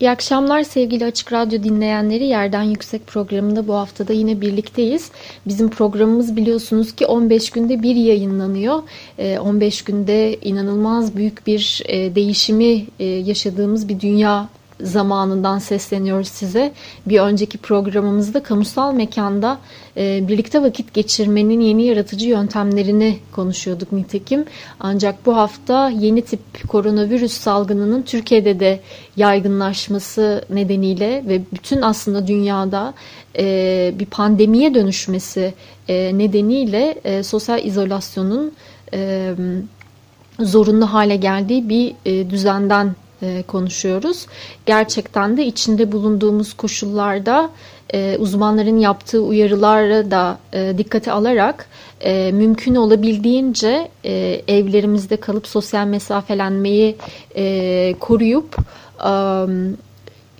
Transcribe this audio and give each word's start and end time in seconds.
İyi 0.00 0.10
akşamlar 0.10 0.62
sevgili 0.62 1.04
Açık 1.04 1.32
Radyo 1.32 1.62
dinleyenleri. 1.62 2.26
Yerden 2.26 2.62
Yüksek 2.62 3.06
programında 3.06 3.68
bu 3.68 3.74
haftada 3.74 4.12
yine 4.12 4.40
birlikteyiz. 4.40 5.10
Bizim 5.46 5.70
programımız 5.70 6.36
biliyorsunuz 6.36 6.94
ki 6.94 7.06
15 7.06 7.50
günde 7.50 7.82
bir 7.82 7.96
yayınlanıyor. 7.96 8.82
15 9.40 9.80
ee, 9.80 9.84
günde 9.84 10.36
inanılmaz 10.42 11.16
büyük 11.16 11.46
bir 11.46 11.82
e, 11.86 12.14
değişimi 12.14 12.84
e, 12.98 13.04
yaşadığımız 13.04 13.88
bir 13.88 14.00
dünya 14.00 14.48
zamanından 14.80 15.58
sesleniyoruz 15.58 16.28
size. 16.28 16.72
Bir 17.06 17.20
önceki 17.20 17.58
programımızda 17.58 18.42
kamusal 18.42 18.92
mekanda 18.92 19.58
e, 19.96 20.28
birlikte 20.28 20.62
vakit 20.62 20.94
geçirmenin 20.94 21.60
yeni 21.60 21.84
yaratıcı 21.84 22.28
yöntemlerini 22.28 23.18
konuşuyorduk 23.32 23.92
nitekim. 23.92 24.44
Ancak 24.80 25.26
bu 25.26 25.36
hafta 25.36 25.88
yeni 25.88 26.22
tip 26.22 26.68
koronavirüs 26.68 27.32
salgınının 27.32 28.02
Türkiye'de 28.02 28.60
de 28.60 28.80
yaygınlaşması 29.16 30.44
nedeniyle 30.50 31.24
ve 31.28 31.40
bütün 31.52 31.82
aslında 31.82 32.26
dünyada 32.26 32.94
e, 33.38 33.94
bir 33.98 34.06
pandemiye 34.06 34.74
dönüşmesi 34.74 35.54
e, 35.88 36.18
nedeniyle 36.18 37.00
e, 37.04 37.22
sosyal 37.22 37.64
izolasyonun 37.64 38.52
e, 38.94 39.34
zorunlu 40.40 40.92
hale 40.92 41.16
geldiği 41.16 41.68
bir 41.68 41.94
e, 42.06 42.30
düzenden 42.30 42.94
e, 43.22 43.42
konuşuyoruz. 43.42 44.26
Gerçekten 44.66 45.36
de 45.36 45.46
içinde 45.46 45.92
bulunduğumuz 45.92 46.52
koşullarda 46.54 47.50
e, 47.94 48.16
uzmanların 48.18 48.78
yaptığı 48.78 49.22
uyarılara 49.22 50.10
da 50.10 50.38
e, 50.52 50.78
dikkate 50.78 51.12
alarak 51.12 51.66
mümkün 52.32 52.74
olabildiğince 52.74 53.88
evlerimizde 54.48 55.16
kalıp 55.16 55.46
sosyal 55.46 55.86
mesafelenmeyi 55.86 56.96
koruyup 58.00 58.56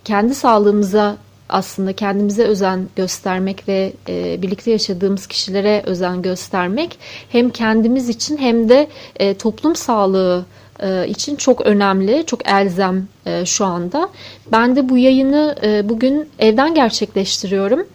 kendi 0.05 0.35
sağlığımıza 0.35 1.17
aslında 1.49 1.93
kendimize 1.93 2.45
özen 2.45 2.89
göstermek 2.97 3.69
ve 3.69 3.93
e, 4.09 4.43
birlikte 4.43 4.71
yaşadığımız 4.71 5.27
kişilere 5.27 5.83
özen 5.87 6.23
göstermek 6.23 6.99
hem 7.29 7.51
kendimiz 7.51 8.09
için 8.09 8.37
hem 8.37 8.69
de 8.69 8.89
e, 9.17 9.35
toplum 9.35 9.77
sağlığı 9.77 10.45
e, 10.81 11.09
için 11.09 11.37
çok 11.37 11.61
önemli, 11.61 12.25
çok 12.27 12.49
elzem 12.49 13.09
e, 13.27 13.47
şu 13.47 13.65
anda. 13.65 14.09
Ben 14.53 14.77
de 14.77 14.89
bu 14.89 14.99
yayını 14.99 15.57
e, 15.63 15.89
bugün 15.89 16.29
evden 16.39 16.75
gerçekleştiriyorum. 16.75 17.87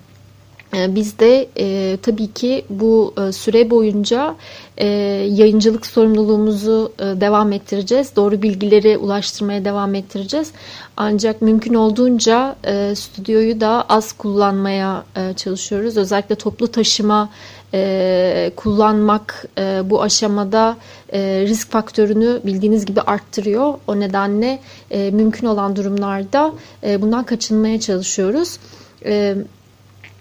Biz 0.73 1.19
de 1.19 1.47
e, 1.57 1.97
tabii 2.01 2.33
ki 2.33 2.65
bu 2.69 3.13
e, 3.17 3.31
süre 3.31 3.69
boyunca 3.69 4.35
e, 4.77 4.87
yayıncılık 5.31 5.85
sorumluluğumuzu 5.85 6.91
e, 6.99 7.03
devam 7.03 7.51
ettireceğiz. 7.51 8.15
Doğru 8.15 8.41
bilgileri 8.41 8.97
ulaştırmaya 8.97 9.65
devam 9.65 9.95
ettireceğiz. 9.95 10.51
Ancak 10.97 11.41
mümkün 11.41 11.73
olduğunca 11.73 12.55
e, 12.65 12.95
stüdyoyu 12.95 13.61
da 13.61 13.85
az 13.89 14.13
kullanmaya 14.13 15.03
e, 15.15 15.33
çalışıyoruz. 15.33 15.97
Özellikle 15.97 16.35
toplu 16.35 16.67
taşıma 16.67 17.29
e, 17.73 18.51
kullanmak 18.55 19.45
e, 19.57 19.81
bu 19.89 20.01
aşamada 20.01 20.77
e, 21.13 21.19
risk 21.47 21.71
faktörünü 21.71 22.41
bildiğiniz 22.45 22.85
gibi 22.85 23.01
arttırıyor. 23.01 23.73
O 23.87 23.99
nedenle 23.99 24.59
e, 24.91 25.11
mümkün 25.11 25.47
olan 25.47 25.75
durumlarda 25.75 26.53
e, 26.83 27.01
bundan 27.01 27.23
kaçınmaya 27.23 27.79
çalışıyoruz. 27.79 28.57
E, 29.05 29.35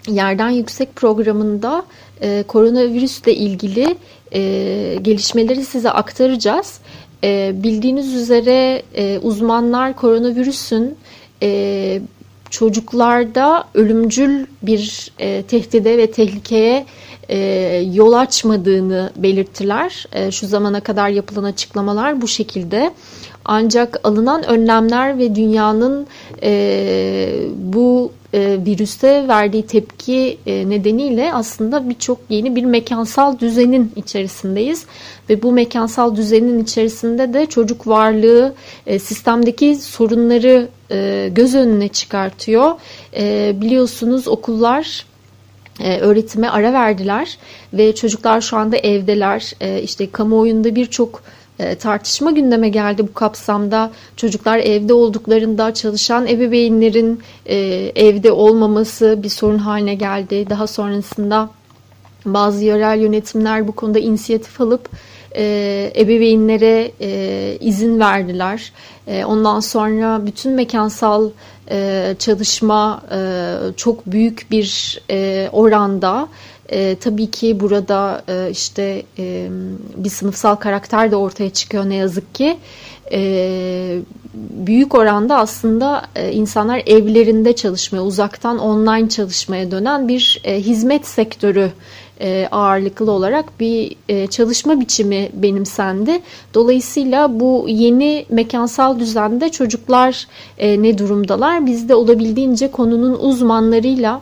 Yerden 0.08 0.50
Yüksek 0.50 0.96
programında 0.96 1.84
e, 2.20 2.44
koronavirüsle 2.48 3.34
ilgili 3.34 3.96
e, 4.34 4.40
gelişmeleri 5.02 5.64
size 5.64 5.90
aktaracağız. 5.90 6.80
E, 7.24 7.52
bildiğiniz 7.54 8.14
üzere 8.14 8.82
e, 8.94 9.18
uzmanlar 9.18 9.96
koronavirüsün 9.96 10.96
e, 11.42 12.00
çocuklarda 12.50 13.64
ölümcül 13.74 14.46
bir 14.62 15.12
e, 15.18 15.42
tehdide 15.42 15.98
ve 15.98 16.10
tehlikeye 16.10 16.86
e, 17.28 17.38
yol 17.92 18.12
açmadığını 18.12 19.12
belirttiler. 19.16 20.06
E, 20.12 20.30
şu 20.30 20.46
zamana 20.46 20.80
kadar 20.80 21.08
yapılan 21.08 21.44
açıklamalar 21.44 22.22
bu 22.22 22.28
şekilde. 22.28 22.90
Ancak 23.44 24.00
alınan 24.04 24.44
önlemler 24.44 25.18
ve 25.18 25.34
dünyanın 25.34 26.06
e, 26.42 27.34
bu 27.56 28.12
e, 28.34 28.58
virüste 28.66 29.28
verdiği 29.28 29.66
tepki 29.66 30.38
e, 30.46 30.68
nedeniyle 30.68 31.32
aslında 31.34 31.88
birçok 31.88 32.18
yeni 32.28 32.56
bir 32.56 32.64
mekansal 32.64 33.38
düzenin 33.38 33.92
içerisindeyiz. 33.96 34.86
Ve 35.30 35.42
bu 35.42 35.52
mekansal 35.52 36.16
düzenin 36.16 36.62
içerisinde 36.62 37.34
de 37.34 37.46
çocuk 37.46 37.86
varlığı 37.86 38.54
e, 38.86 38.98
sistemdeki 38.98 39.76
sorunları 39.76 40.68
e, 40.90 41.28
göz 41.32 41.54
önüne 41.54 41.88
çıkartıyor. 41.88 42.72
E, 43.16 43.52
biliyorsunuz 43.60 44.28
okullar 44.28 45.06
e, 45.80 45.98
öğretime 45.98 46.48
ara 46.48 46.72
verdiler 46.72 47.38
ve 47.72 47.94
çocuklar 47.94 48.40
şu 48.40 48.56
anda 48.56 48.76
evdeler. 48.76 49.52
E, 49.60 49.82
işte 49.82 50.10
kamuoyunda 50.10 50.74
birçok 50.74 51.22
tartışma 51.80 52.30
gündeme 52.30 52.68
geldi 52.68 53.08
bu 53.08 53.14
kapsamda. 53.14 53.90
Çocuklar 54.16 54.58
evde 54.58 54.94
olduklarında 54.94 55.74
çalışan 55.74 56.26
ebeveynlerin 56.26 57.20
e, 57.46 57.56
evde 57.94 58.32
olmaması 58.32 59.18
bir 59.22 59.28
sorun 59.28 59.58
haline 59.58 59.94
geldi. 59.94 60.50
Daha 60.50 60.66
sonrasında 60.66 61.50
bazı 62.24 62.64
yerel 62.64 63.00
yönetimler 63.00 63.68
bu 63.68 63.72
konuda 63.72 63.98
inisiyatif 63.98 64.60
alıp 64.60 64.88
e, 65.36 65.92
ebeveynlere 65.96 66.92
e, 67.00 67.58
izin 67.60 68.00
verdiler. 68.00 68.72
Ondan 69.26 69.60
sonra 69.60 70.26
bütün 70.26 70.52
mekansal 70.52 71.30
çalışma 72.18 73.02
çok 73.76 74.06
büyük 74.06 74.46
bir 74.50 75.00
oranda 75.52 76.28
e, 76.72 76.96
tabii 77.00 77.30
ki 77.30 77.60
burada 77.60 78.22
e, 78.28 78.50
işte 78.50 79.02
e, 79.18 79.48
bir 79.96 80.08
sınıfsal 80.08 80.56
karakter 80.56 81.10
de 81.10 81.16
ortaya 81.16 81.50
çıkıyor 81.50 81.88
ne 81.88 81.94
yazık 81.94 82.34
ki. 82.34 82.56
E, 83.12 83.98
büyük 84.34 84.94
oranda 84.94 85.36
aslında 85.36 86.02
e, 86.16 86.32
insanlar 86.32 86.82
evlerinde 86.86 87.52
çalışmaya, 87.52 88.00
uzaktan 88.00 88.58
online 88.58 89.08
çalışmaya 89.08 89.70
dönen 89.70 90.08
bir 90.08 90.40
e, 90.44 90.60
hizmet 90.60 91.06
sektörü 91.06 91.70
e, 92.20 92.48
ağırlıklı 92.50 93.10
olarak 93.10 93.60
bir 93.60 93.96
e, 94.08 94.26
çalışma 94.26 94.80
biçimi 94.80 95.28
benimsendi. 95.34 96.20
Dolayısıyla 96.54 97.40
bu 97.40 97.66
yeni 97.68 98.26
mekansal 98.30 98.98
düzende 98.98 99.48
çocuklar 99.48 100.26
e, 100.58 100.82
ne 100.82 100.98
durumdalar? 100.98 101.66
Biz 101.66 101.88
de 101.88 101.94
olabildiğince 101.94 102.70
konunun 102.70 103.18
uzmanlarıyla 103.18 104.20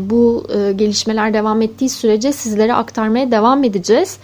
bu 0.00 0.46
e, 0.54 0.72
gelişmeler 0.72 1.34
devam 1.34 1.62
ettiği 1.62 1.88
sürece 1.88 2.32
sizlere 2.32 2.74
aktarmaya 2.74 3.30
devam 3.30 3.64
edeceğiz. 3.64 4.18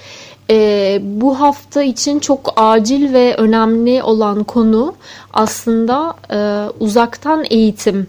E, 0.50 0.98
bu 1.02 1.40
hafta 1.40 1.82
için 1.82 2.18
çok 2.18 2.52
acil 2.56 3.12
ve 3.12 3.34
önemli 3.36 4.02
olan 4.02 4.44
konu 4.44 4.94
aslında 5.32 6.14
e, 6.30 6.70
uzaktan 6.80 7.44
eğitim. 7.50 8.06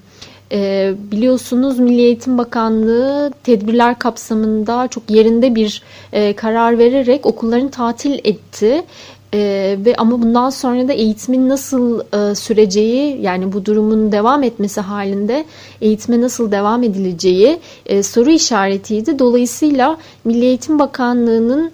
E, 0.51 0.93
biliyorsunuz 1.11 1.79
Milli 1.79 2.01
Eğitim 2.01 2.37
Bakanlığı 2.37 3.31
tedbirler 3.43 3.99
kapsamında 3.99 4.87
çok 4.87 5.09
yerinde 5.09 5.55
bir 5.55 5.83
e, 6.13 6.33
karar 6.33 6.77
vererek 6.77 7.25
okulların 7.25 7.69
tatil 7.69 8.19
etti. 8.23 8.83
Ee, 9.33 9.77
ve 9.85 9.95
ama 9.95 10.21
bundan 10.21 10.49
sonra 10.49 10.87
da 10.87 10.93
eğitimin 10.93 11.49
nasıl 11.49 11.99
e, 11.99 12.35
süreceği 12.35 13.21
yani 13.21 13.53
bu 13.53 13.65
durumun 13.65 14.11
devam 14.11 14.43
etmesi 14.43 14.81
halinde 14.81 15.45
eğitime 15.81 16.21
nasıl 16.21 16.51
devam 16.51 16.83
edileceği 16.83 17.59
e, 17.85 18.03
soru 18.03 18.29
işaretiydi. 18.29 19.19
Dolayısıyla 19.19 19.97
Milli 20.25 20.45
Eğitim 20.45 20.79
Bakanlığı'nın 20.79 21.71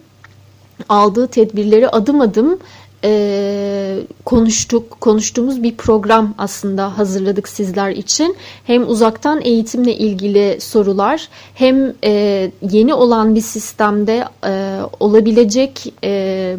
aldığı 0.89 1.27
tedbirleri 1.27 1.89
adım 1.89 2.21
adım 2.21 2.59
e, 3.03 3.99
konuştuk, 4.25 5.01
konuştuğumuz 5.01 5.63
bir 5.63 5.75
program 5.75 6.33
aslında 6.37 6.97
hazırladık 6.97 7.47
sizler 7.47 7.91
için. 7.91 8.35
Hem 8.63 8.87
uzaktan 8.87 9.41
eğitimle 9.41 9.97
ilgili 9.97 10.61
sorular 10.61 11.29
hem 11.53 11.93
e, 12.03 12.51
yeni 12.71 12.93
olan 12.93 13.35
bir 13.35 13.41
sistemde 13.41 14.25
e, 14.45 14.79
olabilecek 14.99 15.93
e, 16.03 16.55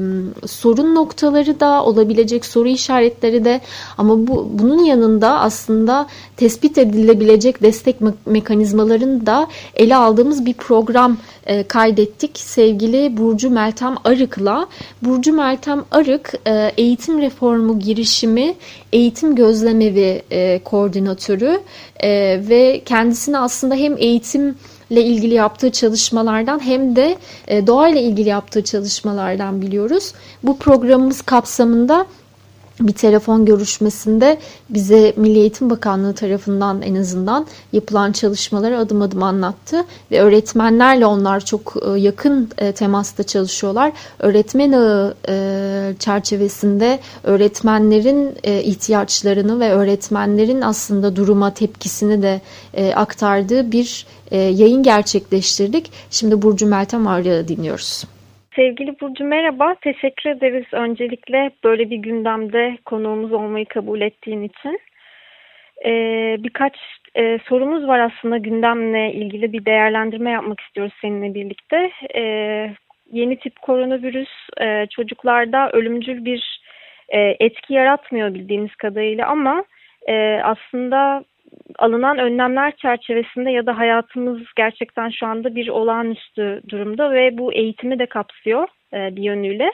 sorun 0.47 0.95
noktaları 0.95 1.61
da 1.61 1.85
olabilecek 1.85 2.45
soru 2.45 2.69
işaretleri 2.69 3.45
de 3.45 3.61
ama 3.99 4.27
bu 4.27 4.49
bunun 4.53 4.85
yanında 4.85 5.41
aslında 5.41 6.07
tespit 6.37 6.79
edilebilecek 6.79 7.63
destek 7.63 8.01
me 8.01 8.15
mekanizmalarını 8.27 9.27
da 9.27 9.47
ele 9.75 9.97
aldığımız 9.97 10.47
bir 10.47 10.55
program 10.55 11.17
e, 11.47 11.63
kaydettik 11.63 12.39
sevgili 12.39 13.17
Burcu 13.17 13.51
Meltem 13.51 13.95
Arık'la. 14.05 14.67
Burcu 15.03 15.33
Meltem 15.33 15.85
Arık 15.91 16.34
e, 16.47 16.73
eğitim 16.77 17.21
reformu 17.21 17.79
girişimi 17.79 18.55
eğitim 18.93 19.35
gözlemevi 19.35 20.23
e, 20.31 20.61
koordinatörü 20.65 21.61
e, 22.03 22.11
ve 22.49 22.83
kendisini 22.85 23.39
aslında 23.39 23.75
hem 23.75 23.97
eğitim 23.99 24.57
ile 24.91 25.03
ilgili 25.05 25.35
yaptığı 25.35 25.71
çalışmalardan 25.73 26.65
hem 26.65 26.97
de 26.97 27.17
e, 27.49 27.67
doğayla 27.67 28.01
ilgili 28.01 28.29
yaptığı 28.29 28.65
çalışmalardan 28.65 29.63
biliyoruz. 29.63 30.13
Bu 30.43 30.59
programımız 30.59 31.23
kapsamında 31.23 32.07
bir 32.81 32.93
telefon 32.93 33.45
görüşmesinde 33.45 34.39
bize 34.71 35.15
Milli 35.17 35.39
Eğitim 35.39 35.71
Bakanlığı 35.71 36.15
tarafından 36.15 36.83
en 36.83 36.95
azından 36.95 37.47
yapılan 37.73 38.13
çalışmaları 38.13 38.79
adım 38.79 39.03
adım 39.03 39.23
anlattı 39.23 39.85
ve 40.11 40.21
öğretmenlerle 40.21 41.07
onlar 41.07 41.41
çok 41.41 41.75
e, 41.87 42.01
yakın 42.01 42.51
e, 42.59 42.73
temasta 42.73 43.23
çalışıyorlar. 43.23 43.93
Öğretmen 44.19 44.73
ağı 44.73 45.15
e, 45.29 45.95
çerçevesinde 45.99 47.01
öğretmenlerin 47.23 48.35
ihtiyaçlarını 48.45 49.61
ve 49.61 49.71
öğretmenlerin 49.71 50.61
aslında 50.61 51.17
duruma 51.17 51.55
tepkisini 51.55 52.23
de 52.23 52.41
aktardığı 52.95 53.73
bir 53.73 54.07
yayın 54.31 54.83
gerçekleştirdik. 54.83 55.93
Şimdi 56.11 56.43
Burcu 56.43 56.67
Meltem 56.67 57.07
Arya 57.07 57.49
dinliyoruz. 57.49 58.05
Sevgili 58.57 59.01
Burcu 59.01 59.25
merhaba. 59.25 59.75
Teşekkür 59.81 60.31
ederiz 60.31 60.65
öncelikle 60.73 61.51
böyle 61.65 61.91
bir 61.91 61.97
gündemde 61.97 62.79
konuğumuz 62.85 63.33
olmayı 63.33 63.67
kabul 63.67 64.01
ettiğin 64.01 64.43
için. 64.43 64.81
Ee, 65.85 66.37
birkaç 66.39 66.77
e, 67.17 67.39
sorumuz 67.49 67.87
var 67.89 67.99
aslında 68.01 68.39
gündemle 68.39 69.13
ilgili 69.13 69.53
bir 69.53 69.65
değerlendirme 69.65 70.31
yapmak 70.31 70.61
istiyoruz 70.61 70.95
seninle 71.01 71.35
birlikte. 71.35 71.91
Ee, 72.15 72.71
yeni 73.13 73.37
tip 73.39 73.63
koronavirüs 73.63 74.31
e, 74.61 74.87
çocuklarda 74.87 75.71
ölümcül 75.73 76.25
bir 76.25 76.61
e, 77.09 77.37
etki 77.41 77.75
yaratmıyor 77.75 78.35
bildiğimiz 78.35 78.75
kadarıyla 78.77 79.27
ama 79.27 79.65
e, 80.09 80.41
aslında 80.43 81.25
alınan 81.79 82.19
önlemler 82.19 82.77
çerçevesinde 82.77 83.51
ya 83.51 83.67
da 83.67 83.79
hayatımız 83.79 84.41
gerçekten 84.57 85.09
şu 85.09 85.27
anda 85.27 85.55
bir 85.55 85.69
olağanüstü 85.69 86.61
durumda 86.69 87.13
ve 87.13 87.39
bu 87.39 87.53
eğitimi 87.53 87.99
de 87.99 88.07
kapsıyor 88.07 88.69
e, 88.93 89.17
bir 89.17 89.23
yönüyle. 89.23 89.73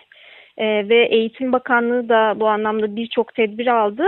E, 0.58 0.88
ve 0.88 1.06
Eğitim 1.06 1.52
Bakanlığı 1.52 2.08
da 2.08 2.34
bu 2.40 2.48
anlamda 2.48 2.96
birçok 2.96 3.34
tedbir 3.34 3.66
aldı. 3.66 4.06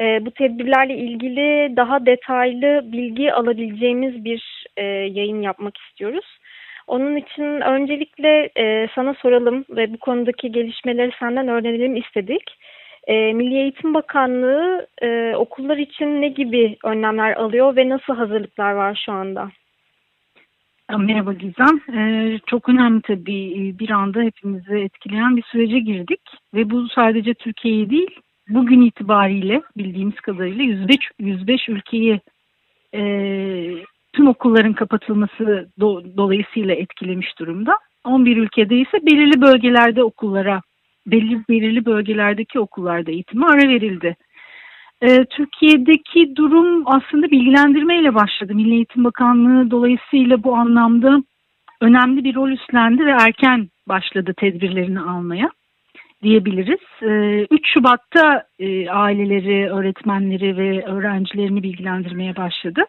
E, 0.00 0.26
bu 0.26 0.30
tedbirlerle 0.30 0.94
ilgili 0.94 1.76
daha 1.76 2.06
detaylı 2.06 2.92
bilgi 2.92 3.32
alabileceğimiz 3.32 4.24
bir 4.24 4.66
e, 4.76 4.84
yayın 4.86 5.42
yapmak 5.42 5.76
istiyoruz. 5.78 6.38
Onun 6.86 7.16
için 7.16 7.60
öncelikle 7.60 8.50
e, 8.56 8.88
sana 8.94 9.14
soralım 9.14 9.64
ve 9.70 9.92
bu 9.92 9.98
konudaki 9.98 10.52
gelişmeleri 10.52 11.10
senden 11.20 11.48
öğrenelim 11.48 11.96
istedik. 11.96 12.42
E, 13.06 13.32
Milli 13.32 13.54
Eğitim 13.54 13.94
Bakanlığı 13.94 14.86
e, 15.02 15.34
okullar 15.36 15.76
için 15.76 16.20
ne 16.20 16.28
gibi 16.28 16.76
önlemler 16.84 17.32
alıyor 17.32 17.76
ve 17.76 17.88
nasıl 17.88 18.14
hazırlıklar 18.14 18.72
var 18.72 19.02
şu 19.06 19.12
anda? 19.12 19.50
Merhaba 20.98 21.32
Gizem. 21.32 21.80
Ee, 21.98 22.38
çok 22.46 22.68
önemli 22.68 23.02
tabii 23.02 23.74
bir 23.78 23.90
anda 23.90 24.22
hepimizi 24.22 24.74
etkileyen 24.74 25.36
bir 25.36 25.42
sürece 25.42 25.78
girdik. 25.78 26.20
Ve 26.54 26.70
bu 26.70 26.88
sadece 26.88 27.34
Türkiye'yi 27.34 27.90
değil, 27.90 28.10
bugün 28.48 28.80
itibariyle 28.80 29.62
bildiğimiz 29.76 30.14
kadarıyla 30.14 30.64
105, 30.64 30.96
105 31.18 31.68
ülkeyi 31.68 32.20
e, 32.94 33.00
tüm 34.12 34.28
okulların 34.28 34.72
kapatılması 34.72 35.68
do, 35.80 36.02
dolayısıyla 36.16 36.74
etkilemiş 36.74 37.38
durumda. 37.38 37.72
11 38.04 38.36
ülkede 38.36 38.76
ise 38.76 39.06
belirli 39.06 39.40
bölgelerde 39.40 40.04
okullara 40.04 40.60
belli 41.06 41.40
belirli 41.48 41.86
bölgelerdeki 41.86 42.60
okullarda 42.60 43.10
eğitime 43.10 43.46
ara 43.46 43.68
verildi. 43.68 44.16
Ee, 45.02 45.24
Türkiye'deki 45.24 46.36
durum 46.36 46.82
aslında 46.86 47.30
bilgilendirmeyle 47.30 48.14
başladı. 48.14 48.54
Milli 48.54 48.74
Eğitim 48.74 49.04
Bakanlığı 49.04 49.70
dolayısıyla 49.70 50.42
bu 50.42 50.56
anlamda 50.56 51.22
önemli 51.80 52.24
bir 52.24 52.34
rol 52.34 52.50
üstlendi 52.50 53.06
ve 53.06 53.10
erken 53.10 53.68
başladı 53.88 54.34
tedbirlerini 54.36 55.00
almaya 55.00 55.50
diyebiliriz. 56.22 56.80
Ee, 57.02 57.46
3 57.50 57.72
Şubat'ta 57.74 58.44
e, 58.58 58.90
aileleri, 58.90 59.70
öğretmenleri 59.70 60.56
ve 60.56 60.84
öğrencilerini 60.84 61.62
bilgilendirmeye 61.62 62.36
başladı. 62.36 62.84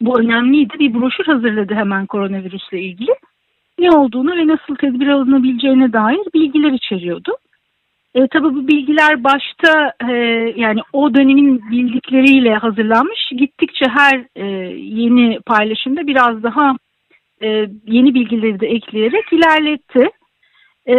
Bu 0.00 0.20
önemliydi. 0.20 0.78
Bir 0.78 0.94
broşür 0.94 1.24
hazırladı 1.24 1.74
hemen 1.74 2.06
koronavirüsle 2.06 2.80
ilgili 2.80 3.10
ne 3.78 3.90
olduğunu 3.90 4.36
ve 4.36 4.46
nasıl 4.46 4.74
tedbir 4.74 5.08
alınabileceğine 5.08 5.92
dair 5.92 6.20
bilgiler 6.34 6.72
içeriyordu. 6.72 7.32
E, 8.14 8.28
tabii 8.28 8.54
bu 8.54 8.68
bilgiler 8.68 9.24
başta 9.24 9.92
e, 10.08 10.12
yani 10.56 10.80
o 10.92 11.14
dönemin 11.14 11.70
bildikleriyle 11.70 12.54
hazırlanmış. 12.54 13.30
Gittikçe 13.38 13.84
her 13.90 14.24
e, 14.36 14.44
yeni 14.76 15.40
paylaşımda 15.46 16.06
biraz 16.06 16.42
daha 16.42 16.76
e, 17.42 17.48
yeni 17.86 18.14
bilgileri 18.14 18.60
de 18.60 18.66
ekleyerek 18.66 19.32
ilerletti. 19.32 20.10
E, 20.86 20.94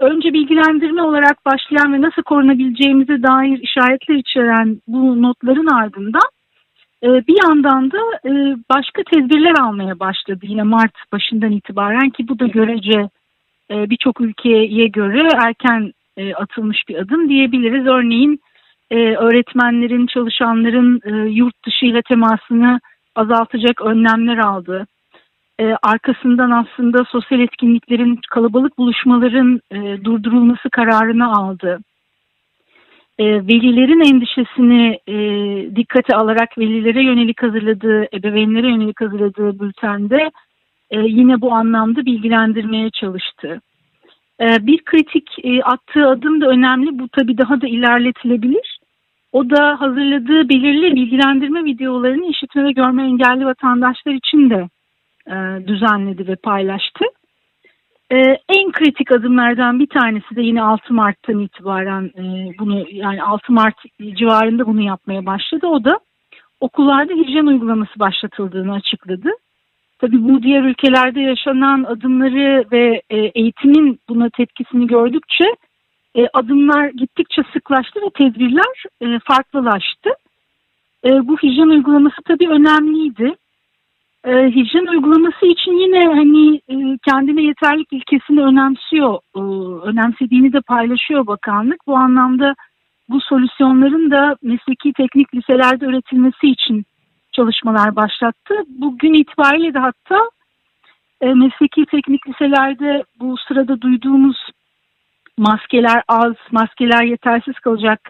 önce 0.00 0.32
bilgilendirme 0.32 1.02
olarak 1.02 1.46
başlayan 1.46 1.92
ve 1.92 2.00
nasıl 2.00 2.22
korunabileceğimize 2.22 3.22
dair 3.22 3.58
işaretler 3.58 4.14
içeren 4.14 4.80
bu 4.86 5.22
notların 5.22 5.66
ardından 5.66 6.28
bir 7.02 7.48
yandan 7.48 7.90
da 7.90 7.98
e, 8.24 8.30
başka 8.70 9.02
tedbirler 9.02 9.54
almaya 9.60 10.00
başladı 10.00 10.40
yine 10.42 10.62
Mart 10.62 10.94
başından 11.12 11.52
itibaren 11.52 12.10
ki 12.10 12.28
bu 12.28 12.38
da 12.38 12.46
görece 12.46 13.08
e, 13.70 13.90
birçok 13.90 14.20
ülkeye 14.20 14.86
göre 14.86 15.28
erken 15.44 15.92
e, 16.16 16.34
atılmış 16.34 16.78
bir 16.88 16.96
adım 16.96 17.28
diyebiliriz. 17.28 17.86
Örneğin 17.86 18.40
öğretmenlerin, 18.90 20.06
çalışanların 20.06 21.00
yurt 21.28 21.66
dışı 21.66 21.86
ile 21.86 22.02
temasını 22.02 22.80
azaltacak 23.16 23.80
önlemler 23.80 24.38
aldı. 24.38 24.86
Arkasından 25.82 26.50
aslında 26.50 27.04
sosyal 27.04 27.40
etkinliklerin, 27.40 28.20
kalabalık 28.30 28.78
buluşmaların 28.78 29.60
durdurulması 30.04 30.70
kararını 30.70 31.32
aldı 31.32 31.78
e, 33.18 33.24
velilerin 33.24 34.14
endişesini 34.14 35.00
e, 35.08 35.16
dikkate 35.76 36.16
alarak 36.16 36.58
velilere 36.58 37.04
yönelik 37.04 37.42
hazırladığı, 37.42 38.08
ebeveynlere 38.14 38.68
yönelik 38.68 39.00
hazırladığı 39.00 39.60
bültende 39.60 40.30
e, 40.90 41.00
yine 41.00 41.40
bu 41.40 41.52
anlamda 41.52 42.06
bilgilendirmeye 42.06 42.90
çalıştı. 42.90 43.60
E, 44.40 44.66
bir 44.66 44.84
kritik 44.84 45.30
e, 45.44 45.62
attığı 45.62 46.08
adım 46.08 46.40
da 46.40 46.46
önemli. 46.46 46.98
Bu 46.98 47.08
tabii 47.08 47.38
daha 47.38 47.60
da 47.60 47.66
ilerletilebilir. 47.66 48.78
O 49.32 49.50
da 49.50 49.80
hazırladığı 49.80 50.48
belirli 50.48 50.94
bilgilendirme 50.94 51.64
videolarını 51.64 52.26
işitme 52.26 52.64
ve 52.64 52.72
görme 52.72 53.02
engelli 53.02 53.46
vatandaşlar 53.46 54.12
için 54.12 54.50
de 54.50 54.68
e, 55.26 55.66
düzenledi 55.66 56.28
ve 56.28 56.36
paylaştı. 56.36 57.04
Ee, 58.10 58.38
en 58.48 58.72
kritik 58.72 59.12
adımlardan 59.12 59.80
bir 59.80 59.86
tanesi 59.86 60.36
de 60.36 60.42
yine 60.42 60.62
6 60.62 60.94
Mart'tan 60.94 61.38
itibaren 61.38 62.04
e, 62.04 62.54
bunu 62.58 62.84
yani 62.90 63.22
6 63.22 63.52
Mart 63.52 63.76
civarında 64.14 64.66
bunu 64.66 64.80
yapmaya 64.80 65.26
başladı. 65.26 65.66
O 65.66 65.84
da 65.84 65.98
okullarda 66.60 67.12
hijyen 67.12 67.46
uygulaması 67.46 68.00
başlatıldığını 68.00 68.74
açıkladı. 68.74 69.30
Tabii 69.98 70.28
bu 70.28 70.42
diğer 70.42 70.62
ülkelerde 70.62 71.20
yaşanan 71.20 71.84
adımları 71.84 72.64
ve 72.72 73.02
e, 73.10 73.16
eğitimin 73.16 74.00
buna 74.08 74.30
tepkisini 74.30 74.86
gördükçe 74.86 75.44
e, 76.14 76.28
adımlar 76.32 76.88
gittikçe 76.88 77.42
sıklaştı 77.52 78.00
ve 78.00 78.10
tedbirler 78.10 78.84
e, 79.00 79.18
farklılaştı. 79.18 80.10
E, 81.04 81.28
bu 81.28 81.36
hijyen 81.36 81.68
uygulaması 81.68 82.22
tabii 82.24 82.48
önemliydi 82.48 83.34
e, 84.26 84.30
hijyen 84.30 84.86
uygulaması 84.86 85.46
için 85.46 85.72
yine 85.72 86.06
hani 86.06 86.56
e, 86.56 86.98
kendine 87.08 87.42
yeterlik 87.42 87.92
ilkesini 87.92 88.40
önemsiyor, 88.40 89.18
e, 89.36 89.40
önemsediğini 89.88 90.52
de 90.52 90.60
paylaşıyor 90.60 91.26
bakanlık. 91.26 91.86
Bu 91.86 91.96
anlamda 91.96 92.54
bu 93.08 93.20
solüsyonların 93.20 94.10
da 94.10 94.36
mesleki 94.42 94.92
teknik 94.92 95.34
liselerde 95.34 95.84
üretilmesi 95.84 96.46
için 96.46 96.84
çalışmalar 97.32 97.96
başlattı. 97.96 98.54
Bugün 98.68 99.14
itibariyle 99.14 99.74
de 99.74 99.78
hatta 99.78 100.30
e, 101.20 101.34
mesleki 101.34 101.86
teknik 101.86 102.28
liselerde 102.28 103.02
bu 103.20 103.36
sırada 103.48 103.80
duyduğumuz 103.80 104.36
maskeler 105.38 106.02
az, 106.08 106.34
maskeler 106.52 107.02
yetersiz 107.02 107.54
kalacak 107.54 108.00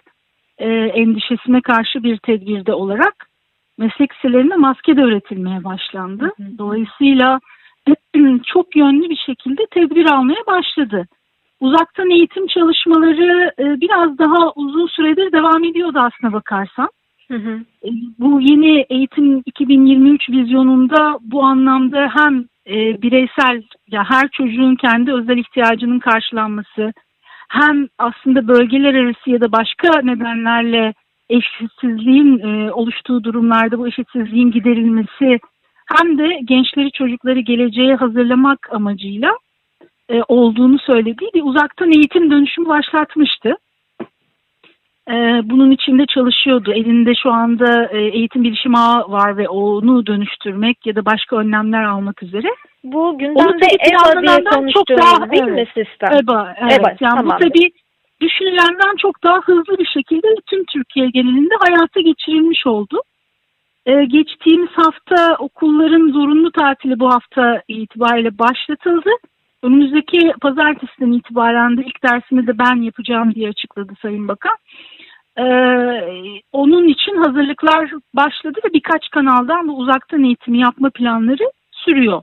e, 0.58 0.68
endişesine 0.70 1.60
karşı 1.60 2.02
bir 2.02 2.16
tedbirde 2.18 2.74
olarak 2.74 3.25
meslek 3.78 4.14
liselerinde 4.14 4.56
maske 4.56 4.96
de 4.96 5.00
üretilmeye 5.00 5.64
başlandı. 5.64 6.32
Dolayısıyla 6.58 7.40
çok 8.46 8.76
yönlü 8.76 9.10
bir 9.10 9.20
şekilde 9.26 9.62
tedbir 9.70 10.06
almaya 10.06 10.46
başladı. 10.46 11.06
Uzaktan 11.60 12.10
eğitim 12.10 12.46
çalışmaları 12.46 13.52
e, 13.58 13.80
biraz 13.80 14.18
daha 14.18 14.52
uzun 14.54 14.86
süredir 14.86 15.32
devam 15.32 15.64
ediyordu 15.64 15.98
aslına 15.98 16.32
bakarsan. 16.32 16.88
Hı 17.28 17.36
hı. 17.36 17.60
E, 17.84 17.88
bu 18.18 18.40
yeni 18.40 18.86
eğitim 18.90 19.42
2023 19.46 20.30
vizyonunda 20.30 21.18
bu 21.20 21.42
anlamda 21.42 22.10
hem 22.16 22.44
e, 22.66 23.02
bireysel 23.02 23.62
ya 23.88 24.04
her 24.10 24.28
çocuğun 24.28 24.74
kendi 24.74 25.12
özel 25.12 25.38
ihtiyacının 25.38 25.98
karşılanması 25.98 26.92
hem 27.48 27.88
aslında 27.98 28.48
bölgeler 28.48 28.94
arası 28.94 29.30
ya 29.30 29.40
da 29.40 29.52
başka 29.52 30.00
nedenlerle 30.02 30.94
eşitsizliğin 31.30 32.38
e, 32.38 32.72
oluştuğu 32.72 33.24
durumlarda 33.24 33.78
bu 33.78 33.88
eşitsizliğin 33.88 34.50
giderilmesi 34.50 35.38
hem 35.86 36.18
de 36.18 36.40
gençleri 36.44 36.92
çocukları 36.92 37.40
geleceğe 37.40 37.94
hazırlamak 37.94 38.68
amacıyla 38.72 39.32
e, 40.10 40.22
olduğunu 40.28 40.78
söylediği 40.78 41.30
bir 41.34 41.42
uzaktan 41.42 41.92
eğitim 41.92 42.30
dönüşümü 42.30 42.68
başlatmıştı. 42.68 43.54
E, 45.10 45.14
bunun 45.44 45.70
içinde 45.70 46.06
çalışıyordu. 46.06 46.72
Elinde 46.72 47.14
şu 47.22 47.32
anda 47.32 47.88
e, 47.92 47.98
eğitim 47.98 48.42
bilişim 48.42 48.74
ağı 48.74 49.10
var 49.10 49.36
ve 49.36 49.48
onu 49.48 50.06
dönüştürmek 50.06 50.86
ya 50.86 50.96
da 50.96 51.04
başka 51.04 51.36
önlemler 51.36 51.82
almak 51.82 52.22
üzere. 52.22 52.48
Bu 52.84 53.18
gündemde 53.18 53.66
EBA 53.66 54.22
diye 54.22 54.44
konuştuğumuz 54.44 55.30
değil 55.30 55.42
evet, 55.48 55.76
mi 55.76 55.84
sistem? 55.84 56.18
EBA, 56.22 56.54
evet. 56.58 56.80
EBA, 56.80 56.88
yani 56.88 57.16
tamam. 57.16 57.26
bu 57.26 57.44
tabii 57.44 57.70
düşünülenden 58.20 58.96
çok 58.96 59.24
daha 59.24 59.40
hızlı 59.40 59.78
bir 59.78 59.86
şekilde 59.86 60.26
tüm 60.46 60.64
Türkiye 60.64 61.10
genelinde 61.10 61.54
hayata 61.60 62.00
geçirilmiş 62.00 62.66
oldu. 62.66 63.00
Ee, 63.86 64.04
geçtiğimiz 64.04 64.70
hafta 64.70 65.36
okulların 65.38 66.12
zorunlu 66.12 66.50
tatili 66.52 67.00
bu 67.00 67.12
hafta 67.12 67.62
itibariyle 67.68 68.38
başlatıldı. 68.38 69.10
Önümüzdeki 69.62 70.32
pazartesiden 70.40 71.12
itibaren 71.12 71.76
de 71.76 71.82
ilk 71.84 72.02
dersimi 72.02 72.46
de 72.46 72.58
ben 72.58 72.82
yapacağım 72.82 73.34
diye 73.34 73.48
açıkladı 73.48 73.92
Sayın 74.02 74.28
Bakan. 74.28 74.56
Ee, 75.38 75.44
onun 76.52 76.88
için 76.88 77.16
hazırlıklar 77.16 77.90
başladı 78.14 78.60
ve 78.64 78.72
birkaç 78.72 79.08
kanaldan 79.10 79.68
bu 79.68 79.78
uzaktan 79.78 80.24
eğitimi 80.24 80.58
yapma 80.58 80.90
planları 80.90 81.50
sürüyor. 81.72 82.22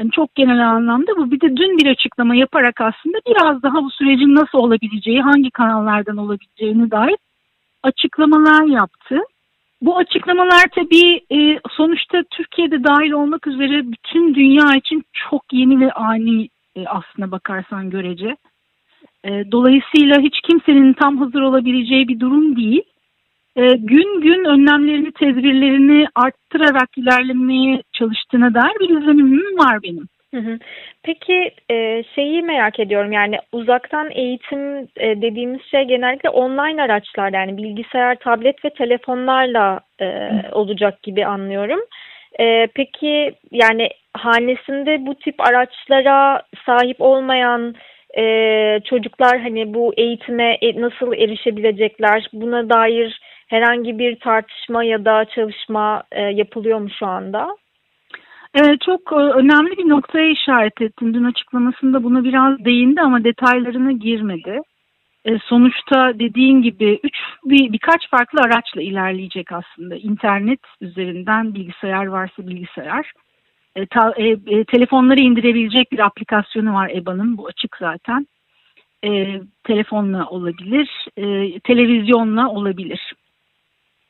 Yani 0.00 0.10
çok 0.10 0.34
genel 0.34 0.68
anlamda 0.70 1.16
bu. 1.16 1.30
Bir 1.30 1.40
de 1.40 1.56
dün 1.56 1.78
bir 1.78 1.86
açıklama 1.86 2.34
yaparak 2.34 2.80
aslında 2.80 3.18
biraz 3.26 3.62
daha 3.62 3.74
bu 3.74 3.90
sürecin 3.90 4.34
nasıl 4.34 4.58
olabileceği, 4.58 5.22
hangi 5.22 5.50
kanallardan 5.50 6.16
olabileceğini 6.16 6.90
dair 6.90 7.16
açıklamalar 7.82 8.64
yaptı. 8.64 9.18
Bu 9.82 9.96
açıklamalar 9.96 10.64
tabii 10.74 11.20
e, 11.32 11.60
sonuçta 11.70 12.22
Türkiye'de 12.30 12.84
dahil 12.84 13.10
olmak 13.10 13.46
üzere 13.46 13.92
bütün 13.92 14.34
dünya 14.34 14.76
için 14.76 15.02
çok 15.12 15.42
yeni 15.52 15.80
ve 15.80 15.92
ani 15.92 16.48
e, 16.76 16.86
aslına 16.86 17.30
bakarsan 17.30 17.90
görece. 17.90 18.36
E, 19.24 19.30
dolayısıyla 19.52 20.20
hiç 20.20 20.40
kimsenin 20.40 20.92
tam 20.92 21.18
hazır 21.18 21.40
olabileceği 21.40 22.08
bir 22.08 22.20
durum 22.20 22.56
değil. 22.56 22.82
E, 23.60 23.76
gün 23.76 24.20
gün 24.20 24.44
önlemlerini, 24.44 25.12
tedbirlerini 25.12 26.06
arttırarak 26.14 26.88
ilerlemeye 26.96 27.82
çalıştığına 27.92 28.54
dair 28.54 28.80
bir 28.80 29.00
izlenimim 29.00 29.58
var 29.58 29.78
benim. 29.82 30.08
Peki 31.02 31.50
e, 31.70 32.02
şeyi 32.14 32.42
merak 32.42 32.80
ediyorum 32.80 33.12
yani 33.12 33.38
uzaktan 33.52 34.10
eğitim 34.10 34.78
e, 34.96 35.22
dediğimiz 35.22 35.60
şey 35.70 35.84
genellikle 35.84 36.28
online 36.28 36.82
araçlar 36.82 37.32
yani 37.32 37.56
bilgisayar, 37.56 38.14
tablet 38.14 38.64
ve 38.64 38.70
telefonlarla 38.70 39.80
e, 40.00 40.30
olacak 40.52 41.02
gibi 41.02 41.26
anlıyorum. 41.26 41.80
Peki 42.74 43.34
yani 43.50 43.88
hanesinde 44.14 45.06
bu 45.06 45.14
tip 45.14 45.40
araçlara 45.40 46.42
sahip 46.66 46.96
olmayan 47.00 47.74
çocuklar 48.84 49.40
hani 49.40 49.74
bu 49.74 49.94
eğitime 49.96 50.58
nasıl 50.76 51.12
erişebilecekler? 51.12 52.28
Buna 52.32 52.70
dair 52.70 53.19
herhangi 53.50 53.98
bir 53.98 54.20
tartışma 54.20 54.84
ya 54.84 55.04
da 55.04 55.24
çalışma 55.24 56.02
e, 56.12 56.22
yapılıyor 56.22 56.78
mu 56.78 56.88
şu 56.98 57.06
anda? 57.06 57.56
Evet, 58.54 58.80
çok 58.86 59.12
e, 59.12 59.16
önemli 59.16 59.78
bir 59.78 59.88
noktaya 59.88 60.30
işaret 60.30 60.80
ettin. 60.82 61.14
Dün 61.14 61.24
açıklamasında 61.24 62.04
buna 62.04 62.24
biraz 62.24 62.64
değindi 62.64 63.00
ama 63.00 63.24
detaylarına 63.24 63.92
girmedi. 63.92 64.60
E, 65.24 65.38
sonuçta 65.38 66.18
dediğin 66.18 66.62
gibi 66.62 67.00
üç 67.02 67.16
bir, 67.44 67.72
birkaç 67.72 68.10
farklı 68.10 68.40
araçla 68.40 68.82
ilerleyecek 68.82 69.52
aslında. 69.52 69.96
İnternet 69.96 70.60
üzerinden 70.80 71.54
bilgisayar 71.54 72.06
varsa 72.06 72.46
bilgisayar. 72.46 73.12
E, 73.76 73.86
ta, 73.86 74.14
e, 74.16 74.28
e, 74.28 74.64
telefonları 74.64 75.20
indirebilecek 75.20 75.92
bir 75.92 75.98
aplikasyonu 75.98 76.74
var 76.74 76.90
EBA'nın. 76.94 77.38
Bu 77.38 77.46
açık 77.46 77.76
zaten. 77.80 78.26
E, 79.04 79.40
telefonla 79.64 80.26
olabilir, 80.26 81.06
e, 81.16 81.60
televizyonla 81.60 82.48
olabilir. 82.48 83.12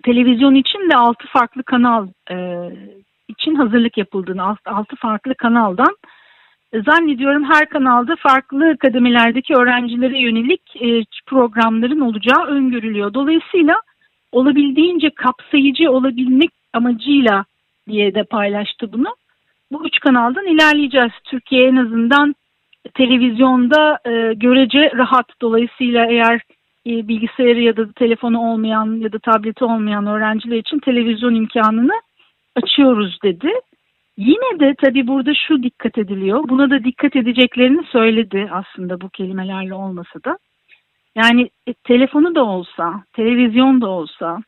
Televizyon 0.02 0.54
için 0.54 0.90
de 0.90 0.96
altı 0.96 1.26
farklı 1.28 1.62
kanal 1.62 2.08
e, 2.30 2.36
için 3.28 3.54
hazırlık 3.54 3.98
yapıldığını, 3.98 4.56
altı 4.66 4.96
farklı 4.96 5.34
kanaldan 5.34 5.96
e, 6.72 6.82
zannediyorum 6.82 7.44
her 7.44 7.68
kanalda 7.68 8.16
farklı 8.16 8.76
kademelerdeki 8.78 9.54
öğrencilere 9.54 10.18
yönelik 10.18 10.62
e, 10.76 11.04
programların 11.26 12.00
olacağı 12.00 12.46
öngörülüyor. 12.46 13.14
Dolayısıyla 13.14 13.74
olabildiğince 14.32 15.10
kapsayıcı 15.10 15.90
olabilmek 15.90 16.50
amacıyla 16.72 17.44
diye 17.88 18.14
de 18.14 18.24
paylaştı 18.24 18.92
bunu. 18.92 19.16
Bu 19.72 19.86
üç 19.86 19.98
kanaldan 20.00 20.46
ilerleyeceğiz. 20.46 21.12
Türkiye 21.24 21.68
en 21.68 21.76
azından 21.76 22.34
televizyonda 22.94 23.98
e, 24.04 24.34
görece 24.34 24.92
rahat. 24.96 25.26
Dolayısıyla 25.42 26.06
eğer 26.06 26.40
bilgisayarı 26.86 27.60
ya 27.60 27.76
da 27.76 27.92
telefonu 27.92 28.52
olmayan 28.52 29.00
ya 29.00 29.12
da 29.12 29.18
tableti 29.18 29.64
olmayan 29.64 30.06
öğrenciler 30.06 30.56
için 30.56 30.78
televizyon 30.78 31.34
imkanını 31.34 32.00
açıyoruz 32.56 33.18
dedi. 33.24 33.48
Yine 34.16 34.60
de 34.60 34.74
tabii 34.84 35.06
burada 35.06 35.32
şu 35.34 35.62
dikkat 35.62 35.98
ediliyor. 35.98 36.48
Buna 36.48 36.70
da 36.70 36.84
dikkat 36.84 37.16
edeceklerini 37.16 37.84
söyledi 37.92 38.48
aslında 38.52 39.00
bu 39.00 39.08
kelimelerle 39.08 39.74
olmasa 39.74 40.24
da. 40.24 40.38
Yani 41.14 41.50
e, 41.66 41.74
telefonu 41.74 42.34
da 42.34 42.44
olsa, 42.44 43.04
televizyon 43.12 43.80
da 43.80 43.88
olsa 43.88 44.38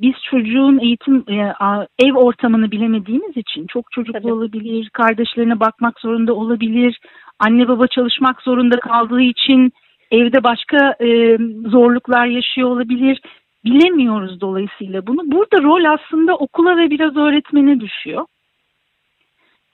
biz 0.00 0.14
çocuğun 0.30 0.78
eğitim 0.78 1.24
e, 1.28 1.54
ev 1.98 2.14
ortamını 2.14 2.70
bilemediğimiz 2.70 3.36
için 3.36 3.66
çok 3.66 3.92
çocuklu 3.92 4.20
Tabii. 4.20 4.32
olabilir, 4.32 4.90
kardeşlerine 4.92 5.60
bakmak 5.60 6.00
zorunda 6.00 6.34
olabilir, 6.34 7.00
anne 7.38 7.68
baba 7.68 7.86
çalışmak 7.86 8.42
zorunda 8.42 8.80
kaldığı 8.80 9.20
için 9.20 9.72
evde 10.10 10.44
başka 10.44 10.94
e, 11.00 11.38
zorluklar 11.68 12.26
yaşıyor 12.26 12.68
olabilir. 12.68 13.20
Bilemiyoruz 13.64 14.40
dolayısıyla 14.40 15.06
bunu. 15.06 15.20
Burada 15.24 15.62
rol 15.62 15.84
aslında 15.84 16.36
okula 16.36 16.76
ve 16.76 16.90
biraz 16.90 17.16
öğretmene 17.16 17.80
düşüyor. 17.80 18.26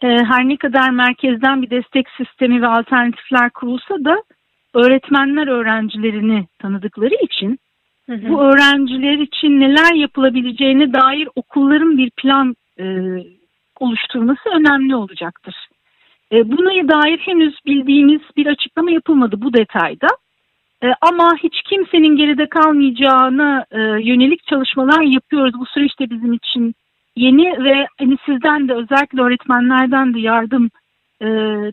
E, 0.03 0.07
her 0.07 0.49
ne 0.49 0.57
kadar 0.57 0.91
merkezden 0.91 1.63
bir 1.63 1.71
destek 1.71 2.07
sistemi 2.11 2.63
ve 2.63 2.67
alternatifler 2.67 3.51
kurulsa 3.51 4.05
da 4.05 4.23
öğretmenler 4.75 5.47
öğrencilerini 5.47 6.47
tanıdıkları 6.59 7.15
için 7.23 7.59
hı 8.07 8.13
hı. 8.13 8.29
bu 8.29 8.43
öğrenciler 8.43 9.19
için 9.19 9.61
neler 9.61 9.95
yapılabileceğine 9.95 10.93
dair 10.93 11.29
okulların 11.37 11.99
bir 11.99 12.11
plan 12.11 12.55
e, 12.79 12.85
oluşturması 13.81 14.49
önemli 14.49 14.97
olacaktır. 14.97 15.55
E, 16.33 16.51
buna 16.51 16.89
dair 16.89 17.19
henüz 17.19 17.55
bildiğimiz 17.67 18.21
bir 18.37 18.47
açıklama 18.47 18.91
yapılmadı 18.91 19.37
bu 19.43 19.53
detayda. 19.55 20.07
E, 20.83 20.87
ama 21.01 21.37
hiç 21.43 21.63
kimsenin 21.63 22.17
geride 22.17 22.49
kalmayacağına 22.49 23.65
e, 23.71 23.81
yönelik 23.81 24.47
çalışmalar 24.47 25.03
yapıyoruz. 25.03 25.55
Bu 25.59 25.67
süreçte 25.67 26.11
bizim 26.11 26.33
için 26.33 26.75
yeni 27.17 27.65
ve 27.65 27.87
hani 27.99 28.17
sizden 28.27 28.69
de 28.69 28.75
özellikle 28.75 29.23
öğretmenlerden 29.23 30.15
de 30.15 30.21
yardım 30.21 30.71
e, 31.23 31.27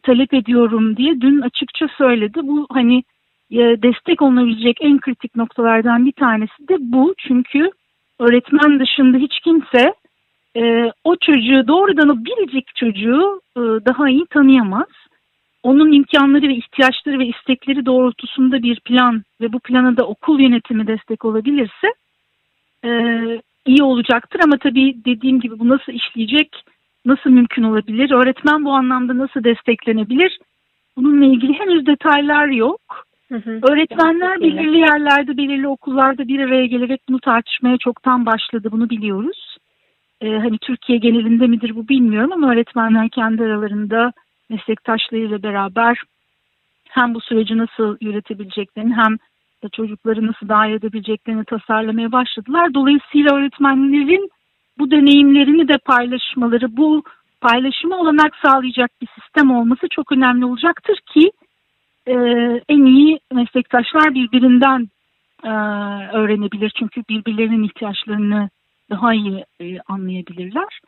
talep 0.03 0.33
ediyorum 0.33 0.97
diye 0.97 1.21
dün 1.21 1.41
açıkça 1.41 1.87
söyledi. 1.97 2.39
Bu 2.43 2.67
hani 2.71 3.03
e, 3.51 3.57
destek 3.57 4.21
olunabilecek 4.21 4.77
en 4.81 4.99
kritik 4.99 5.35
noktalardan 5.35 6.05
bir 6.05 6.11
tanesi 6.11 6.67
de 6.69 6.75
bu. 6.79 7.13
Çünkü 7.17 7.69
öğretmen 8.19 8.79
dışında 8.79 9.17
hiç 9.17 9.39
kimse 9.39 9.93
e, 10.57 10.91
o 11.03 11.15
çocuğu 11.15 11.67
doğrudan 11.67 12.09
o 12.09 12.25
biricik 12.25 12.75
çocuğu 12.75 13.41
e, 13.57 13.61
daha 13.61 14.09
iyi 14.09 14.25
tanıyamaz 14.25 14.87
onun 15.63 15.91
imkanları 15.91 16.47
ve 16.47 16.55
ihtiyaçları 16.55 17.19
ve 17.19 17.25
istekleri 17.25 17.85
doğrultusunda 17.85 18.63
bir 18.63 18.79
plan 18.79 19.23
ve 19.41 19.53
bu 19.53 19.59
plana 19.59 19.97
da 19.97 20.07
okul 20.07 20.39
yönetimi 20.39 20.87
destek 20.87 21.25
olabilirse 21.25 21.87
e, 22.85 22.91
iyi 23.65 23.83
olacaktır. 23.83 24.39
Ama 24.43 24.57
tabii 24.57 24.95
dediğim 25.05 25.39
gibi 25.39 25.59
bu 25.59 25.69
nasıl 25.69 25.91
işleyecek, 25.91 26.49
nasıl 27.05 27.29
mümkün 27.29 27.63
olabilir, 27.63 28.11
öğretmen 28.11 28.65
bu 28.65 28.71
anlamda 28.71 29.17
nasıl 29.17 29.43
desteklenebilir 29.43 30.39
bununla 30.97 31.25
ilgili 31.25 31.53
henüz 31.53 31.85
detaylar 31.85 32.47
yok. 32.47 32.81
Hı 33.29 33.35
hı. 33.35 33.59
Öğretmenler 33.71 34.41
belirli 34.41 34.77
yerlerde, 34.77 35.37
belirli 35.37 35.67
okullarda 35.67 36.27
bir 36.27 36.39
araya 36.39 36.65
gelerek 36.65 37.01
bunu 37.09 37.19
tartışmaya 37.19 37.77
çoktan 37.77 38.25
başladı. 38.25 38.69
Bunu 38.71 38.89
biliyoruz. 38.89 39.57
Ee, 40.21 40.29
hani 40.29 40.57
Türkiye 40.57 40.97
genelinde 40.97 41.47
midir 41.47 41.75
bu 41.75 41.87
bilmiyorum 41.87 42.31
ama 42.33 42.51
öğretmenler 42.51 43.09
kendi 43.09 43.43
aralarında 43.43 44.13
meslektaşlarıyla 44.53 45.43
beraber 45.43 45.97
hem 46.89 47.13
bu 47.13 47.21
süreci 47.21 47.57
nasıl 47.57 47.97
yönetebileceklerini 48.01 48.93
hem 48.93 49.17
de 49.63 49.69
çocukları 49.69 50.27
nasıl 50.27 50.49
dahil 50.49 50.73
edebileceklerini 50.73 51.45
tasarlamaya 51.45 52.11
başladılar. 52.11 52.73
Dolayısıyla 52.73 53.35
öğretmenlerin 53.35 54.29
bu 54.77 54.91
deneyimlerini 54.91 55.67
de 55.67 55.77
paylaşmaları, 55.77 56.77
bu 56.77 57.03
paylaşımı 57.41 57.95
olanak 57.95 58.35
sağlayacak 58.45 58.91
bir 59.01 59.07
sistem 59.19 59.51
olması 59.51 59.87
çok 59.91 60.11
önemli 60.11 60.45
olacaktır 60.45 60.99
ki 61.13 61.31
e, 62.07 62.13
en 62.69 62.85
iyi 62.85 63.19
meslektaşlar 63.33 64.13
birbirinden 64.13 64.87
e, 65.43 65.49
öğrenebilir. 66.17 66.73
Çünkü 66.79 67.03
birbirlerinin 67.09 67.63
ihtiyaçlarını 67.63 68.49
daha 68.89 69.13
iyi 69.13 69.45
e, 69.59 69.79
anlayabilirler. 69.79 70.79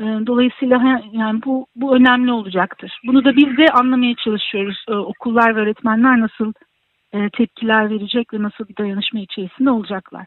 E, 0.00 0.26
dolayısıyla 0.26 1.02
yani 1.12 1.40
bu, 1.44 1.66
bu 1.76 1.96
önemli 1.96 2.32
olacaktır. 2.32 3.00
Bunu 3.06 3.24
da 3.24 3.36
biz 3.36 3.56
de 3.56 3.66
anlamaya 3.72 4.14
çalışıyoruz. 4.14 4.84
E, 4.88 4.92
okullar 4.94 5.56
ve 5.56 5.60
öğretmenler 5.60 6.20
nasıl 6.20 6.52
e, 7.12 7.28
tepkiler 7.36 7.90
verecek 7.90 8.34
ve 8.34 8.42
nasıl 8.42 8.68
bir 8.68 8.76
dayanışma 8.76 9.20
içerisinde 9.20 9.70
olacaklar. 9.70 10.26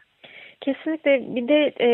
Kesinlikle 0.60 1.34
bir 1.36 1.48
de 1.48 1.72
e, 1.80 1.88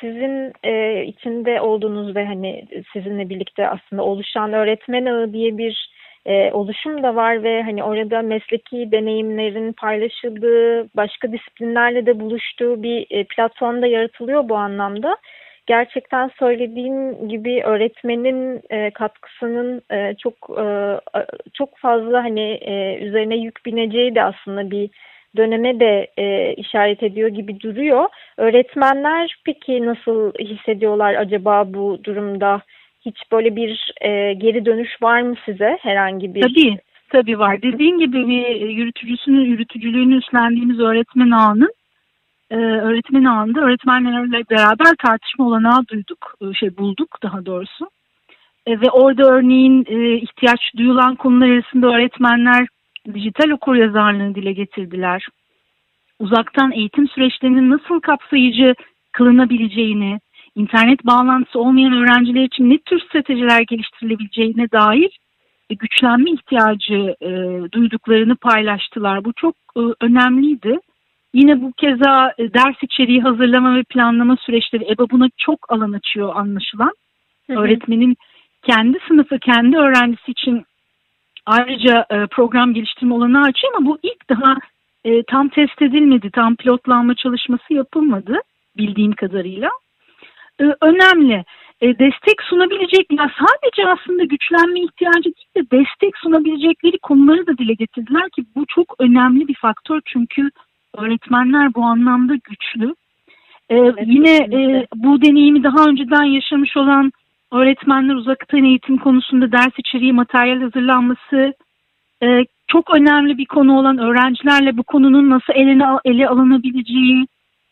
sizin 0.00 0.52
e, 0.64 1.04
içinde 1.04 1.60
olduğunuz 1.60 2.16
ve 2.16 2.26
hani 2.26 2.64
sizinle 2.92 3.28
birlikte 3.28 3.68
aslında 3.68 4.02
oluşan 4.02 4.52
öğretmen 4.52 5.06
ağı 5.06 5.32
diye 5.32 5.58
bir 5.58 5.94
e, 6.26 6.52
oluşum 6.52 7.02
da 7.02 7.14
var 7.14 7.42
ve 7.42 7.62
hani 7.62 7.84
orada 7.84 8.22
mesleki 8.22 8.92
deneyimlerin 8.92 9.72
paylaşıldığı, 9.72 10.88
başka 10.96 11.32
disiplinlerle 11.32 12.06
de 12.06 12.20
buluştuğu 12.20 12.82
bir 12.82 13.06
e, 13.10 13.24
platform 13.24 13.82
da 13.82 13.86
yaratılıyor 13.86 14.48
bu 14.48 14.56
anlamda. 14.56 15.16
Gerçekten 15.66 16.30
söylediğin 16.38 17.28
gibi 17.28 17.62
öğretmenin 17.64 18.60
e, 18.70 18.90
katkısının 18.90 19.82
e, 19.90 20.14
çok 20.14 20.34
e, 20.58 20.66
çok 21.54 21.78
fazla 21.78 22.24
hani 22.24 22.50
e, 22.50 22.98
üzerine 23.00 23.36
yük 23.36 23.66
bineceği 23.66 24.14
de 24.14 24.22
aslında 24.22 24.70
bir 24.70 24.90
döneme 25.36 25.80
de 25.80 26.08
e, 26.16 26.54
işaret 26.54 27.02
ediyor 27.02 27.28
gibi 27.28 27.60
duruyor. 27.60 28.08
Öğretmenler 28.36 29.36
peki 29.44 29.86
nasıl 29.86 30.32
hissediyorlar 30.32 31.14
acaba 31.14 31.74
bu 31.74 31.98
durumda? 32.04 32.62
Hiç 33.04 33.16
böyle 33.32 33.56
bir 33.56 33.92
e, 34.00 34.32
geri 34.32 34.64
dönüş 34.64 35.02
var 35.02 35.20
mı 35.20 35.34
size 35.46 35.78
herhangi 35.82 36.34
bir? 36.34 36.42
Tabii, 36.42 36.78
tabii 37.08 37.38
var. 37.38 37.62
Dediğim 37.62 37.98
gibi 37.98 38.28
bir 38.28 38.60
yürütücüsünün, 38.60 39.44
yürütücülüğünü 39.44 40.18
üstlendiğimiz 40.18 40.80
öğretmen 40.80 41.30
ağının 41.30 41.70
e, 42.94 42.96
öğretmen 42.96 43.24
ağında 43.24 43.60
öğretmenlerle 43.60 44.44
beraber 44.50 44.94
tartışma 45.06 45.46
olanağı 45.46 45.88
duyduk, 45.88 46.34
e, 46.42 46.54
şey 46.54 46.76
bulduk 46.76 47.18
daha 47.22 47.46
doğrusu. 47.46 47.90
E, 48.66 48.80
ve 48.80 48.90
orada 48.90 49.22
örneğin 49.22 49.84
e, 49.88 50.14
ihtiyaç 50.14 50.60
duyulan 50.76 51.16
konular 51.16 51.48
arasında 51.48 51.86
öğretmenler 51.86 52.66
dijital 53.14 53.50
okur 53.50 53.74
yazarlığını 53.74 54.34
dile 54.34 54.52
getirdiler. 54.52 55.26
Uzaktan 56.18 56.72
eğitim 56.72 57.08
süreçlerinin 57.08 57.70
nasıl 57.70 58.00
kapsayıcı 58.00 58.74
kılınabileceğini, 59.12 60.20
internet 60.54 61.06
bağlantısı 61.06 61.58
olmayan 61.58 61.92
öğrenciler 61.92 62.42
için 62.44 62.70
ne 62.70 62.78
tür 62.78 63.00
stratejiler 63.00 63.60
geliştirilebileceğine 63.60 64.70
dair 64.72 65.18
güçlenme 65.70 66.30
ihtiyacı 66.30 67.14
e, 67.20 67.30
duyduklarını 67.72 68.36
paylaştılar. 68.36 69.24
Bu 69.24 69.32
çok 69.32 69.54
e, 69.76 69.80
önemliydi. 70.00 70.78
Yine 71.34 71.62
bu 71.62 71.72
keza 71.72 72.32
e, 72.38 72.54
ders 72.54 72.82
içeriği 72.82 73.22
hazırlama 73.22 73.76
ve 73.76 73.82
planlama 73.82 74.36
süreçleri 74.36 74.84
EBA 74.92 75.10
buna 75.10 75.28
çok 75.36 75.72
alan 75.72 75.92
açıyor 75.92 76.36
anlaşılan. 76.36 76.92
Hı 77.46 77.52
hı. 77.52 77.60
Öğretmenin 77.60 78.16
kendi 78.62 78.98
sınıfı, 79.08 79.38
kendi 79.38 79.76
öğrencisi 79.76 80.30
için 80.30 80.64
ayrıca 81.46 82.06
e, 82.10 82.26
program 82.26 82.74
geliştirme 82.74 83.14
olanağı 83.14 83.42
açıyor 83.42 83.72
ama 83.76 83.86
bu 83.86 83.98
ilk 84.02 84.28
daha 84.28 84.56
e, 85.04 85.22
tam 85.22 85.48
test 85.48 85.82
edilmedi, 85.82 86.30
tam 86.30 86.56
pilotlanma 86.56 87.14
çalışması 87.14 87.74
yapılmadı 87.74 88.38
bildiğim 88.76 89.12
kadarıyla. 89.12 89.70
Önemli. 90.82 91.44
Destek 91.82 92.42
sunabilecekler 92.42 93.34
sadece 93.38 93.88
aslında 93.88 94.24
güçlenme 94.24 94.80
ihtiyacı 94.80 95.24
değil 95.24 95.54
de 95.56 95.70
destek 95.70 96.16
sunabilecekleri 96.16 96.98
konuları 96.98 97.46
da 97.46 97.58
dile 97.58 97.74
getirdiler 97.74 98.30
ki 98.30 98.44
bu 98.56 98.64
çok 98.68 98.94
önemli 98.98 99.48
bir 99.48 99.54
faktör 99.54 100.00
çünkü 100.04 100.50
öğretmenler 100.98 101.74
bu 101.74 101.82
anlamda 101.82 102.34
güçlü. 102.34 102.94
E, 103.70 103.76
evet, 103.76 103.94
yine 104.06 104.36
e, 104.36 104.86
bu 104.94 105.22
deneyimi 105.22 105.62
daha 105.62 105.88
önceden 105.88 106.24
yaşamış 106.24 106.76
olan 106.76 107.12
öğretmenler 107.52 108.14
uzaktan 108.14 108.64
eğitim 108.64 108.96
konusunda 108.96 109.52
ders 109.52 109.72
içeriği 109.78 110.12
materyal 110.12 110.60
hazırlanması 110.60 111.54
e, 112.22 112.44
çok 112.66 112.96
önemli 112.96 113.38
bir 113.38 113.46
konu 113.46 113.78
olan 113.78 113.98
öğrencilerle 113.98 114.76
bu 114.76 114.82
konunun 114.82 115.30
nasıl 115.30 115.52
eline 115.54 115.84
ele 116.04 116.28
alınabileceği, 116.28 117.26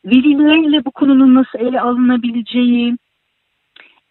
velilerle 0.04 0.84
bu 0.84 0.90
konunun 0.90 1.34
nasıl 1.34 1.58
ele 1.58 1.80
alınabileceği, 1.80 2.96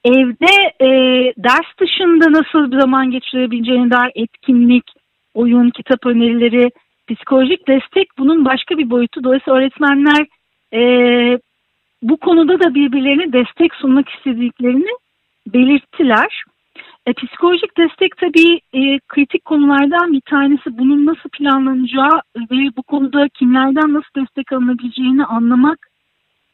evde 0.05 0.73
e, 0.81 0.89
ders 1.37 1.77
dışında 1.79 2.31
nasıl 2.31 2.71
bir 2.71 2.79
zaman 2.79 3.11
geçirebileceğine 3.11 3.91
dair 3.91 4.11
etkinlik, 4.15 4.83
oyun, 5.33 5.69
kitap 5.69 6.05
önerileri, 6.05 6.69
psikolojik 7.15 7.67
destek 7.67 8.07
bunun 8.17 8.45
başka 8.45 8.77
bir 8.77 8.89
boyutu. 8.89 9.23
Dolayısıyla 9.23 9.59
öğretmenler 9.59 10.25
e, 10.73 10.81
bu 12.01 12.17
konuda 12.17 12.59
da 12.59 12.75
birbirlerine 12.75 13.33
destek 13.33 13.75
sunmak 13.75 14.09
istediklerini 14.09 14.91
belirttiler. 15.47 16.43
E, 17.05 17.13
psikolojik 17.13 17.77
destek 17.77 18.17
tabii 18.17 18.59
e, 18.73 18.99
kritik 19.07 19.45
konulardan 19.45 20.13
bir 20.13 20.21
tanesi. 20.21 20.77
Bunun 20.77 21.05
nasıl 21.05 21.29
planlanacağı 21.29 22.21
ve 22.51 22.75
bu 22.77 22.83
konuda 22.83 23.27
kimlerden 23.29 23.93
nasıl 23.93 24.13
destek 24.15 24.53
alınabileceğini 24.53 25.25
anlamak 25.25 25.87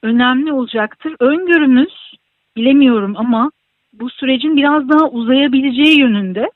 önemli 0.03 0.53
olacaktır. 0.53 1.15
Öngörümüz 1.19 2.13
bilemiyorum 2.57 3.13
ama 3.17 3.51
bu 3.93 4.09
sürecin 4.09 4.57
biraz 4.57 4.89
daha 4.89 5.09
uzayabileceği 5.09 5.99
yönünde. 5.99 6.49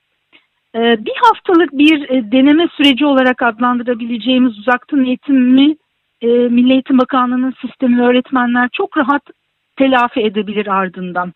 E, 0.75 1.05
bir 1.05 1.15
haftalık 1.21 1.71
bir 1.73 2.09
e, 2.09 2.31
deneme 2.31 2.67
süreci 2.77 3.05
olarak 3.05 3.41
adlandırabileceğimiz 3.41 4.59
uzaktan 4.59 5.05
eğitimi 5.05 5.75
e, 6.21 6.27
Milli 6.27 6.71
Eğitim 6.71 6.97
Bakanlığı'nın 6.97 7.53
sistemi 7.61 8.01
öğretmenler 8.01 8.69
çok 8.73 8.97
rahat 8.97 9.23
telafi 9.75 10.19
edebilir 10.19 10.67
ardından. 10.67 11.33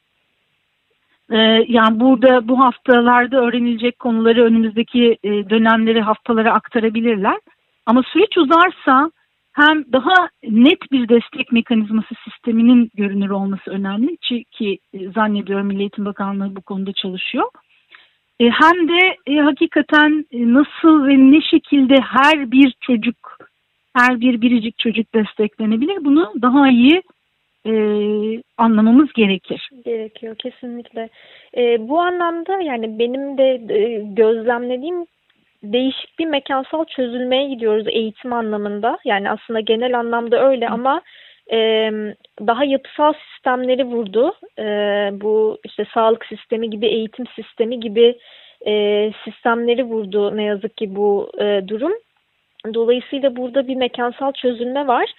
Ee, 1.32 1.65
yani 1.67 2.00
burada 2.00 2.48
bu 2.48 2.60
haftalarda 2.60 3.38
öğrenilecek 3.38 4.00
konuları 4.00 4.43
önümüzdeki 4.43 5.17
e, 5.24 5.30
dönemleri 5.50 6.02
haftalara 6.02 6.54
aktarabilirler. 6.54 7.38
Ama 7.86 8.04
süreç 8.04 8.38
uzarsa 8.38 9.12
hem 9.54 9.84
daha 9.93 10.30
net 10.43 10.91
bir 10.91 11.10
destek 11.10 11.52
mekanizması 11.52 12.15
sisteminin 12.24 12.91
görünür 12.93 13.30
olması 13.30 13.71
önemli 13.71 14.17
ki 14.52 14.80
zannediyorum 15.15 15.67
Milli 15.67 15.80
Eğitim 15.80 16.06
Bakanlığı 16.06 16.56
bu 16.56 16.62
konuda 16.62 16.93
çalışıyor. 16.93 17.45
E, 18.39 18.50
hem 18.50 18.88
de 18.88 19.15
hakikaten 19.41 20.26
nasıl 20.34 21.08
ve 21.08 21.32
ne 21.32 21.41
şekilde 21.41 21.95
her 21.95 22.52
bir 22.52 22.76
çocuk, 22.82 23.38
her 23.93 24.19
bir 24.19 24.41
biricik 24.41 24.78
çocuk 24.78 25.13
desteklenebilir 25.13 26.06
bunu 26.06 26.34
daha 26.41 26.69
iyi 26.69 27.02
e, 27.65 27.74
anlamamız 28.58 29.13
gerekir. 29.13 29.69
Gerekiyor 29.86 30.36
kesinlikle. 30.36 31.10
E, 31.58 31.89
bu 31.89 32.02
anlamda 32.02 32.62
yani 32.62 33.00
benim 33.00 33.38
de 33.38 33.74
e, 33.74 34.02
gözlemlediğim 34.04 35.06
değişik 35.63 36.19
bir 36.19 36.26
mekansal 36.26 36.86
çözülmeye 36.86 37.50
gidiyoruz 37.50 37.88
eğitim 37.88 38.34
anlamında. 38.34 38.98
Yani 39.06 39.30
aslında 39.30 39.60
genel 39.60 40.00
anlamda 40.00 40.50
öyle 40.50 40.69
ama 40.69 41.02
e, 41.51 41.91
daha 42.47 42.65
yapısal 42.65 43.13
sistemleri 43.13 43.86
vurdu. 43.86 44.34
E, 44.60 44.63
bu 45.21 45.58
işte 45.63 45.86
sağlık 45.93 46.25
sistemi 46.25 46.69
gibi, 46.69 46.86
eğitim 46.86 47.25
sistemi 47.27 47.79
gibi 47.79 48.17
e, 48.67 49.12
sistemleri 49.23 49.84
vurdu 49.84 50.38
ne 50.38 50.43
yazık 50.43 50.77
ki 50.77 50.95
bu 50.95 51.31
e, 51.39 51.62
durum. 51.67 51.93
Dolayısıyla 52.73 53.36
burada 53.36 53.67
bir 53.67 53.75
mekansal 53.75 54.31
çözülme 54.31 54.88
var 54.88 55.10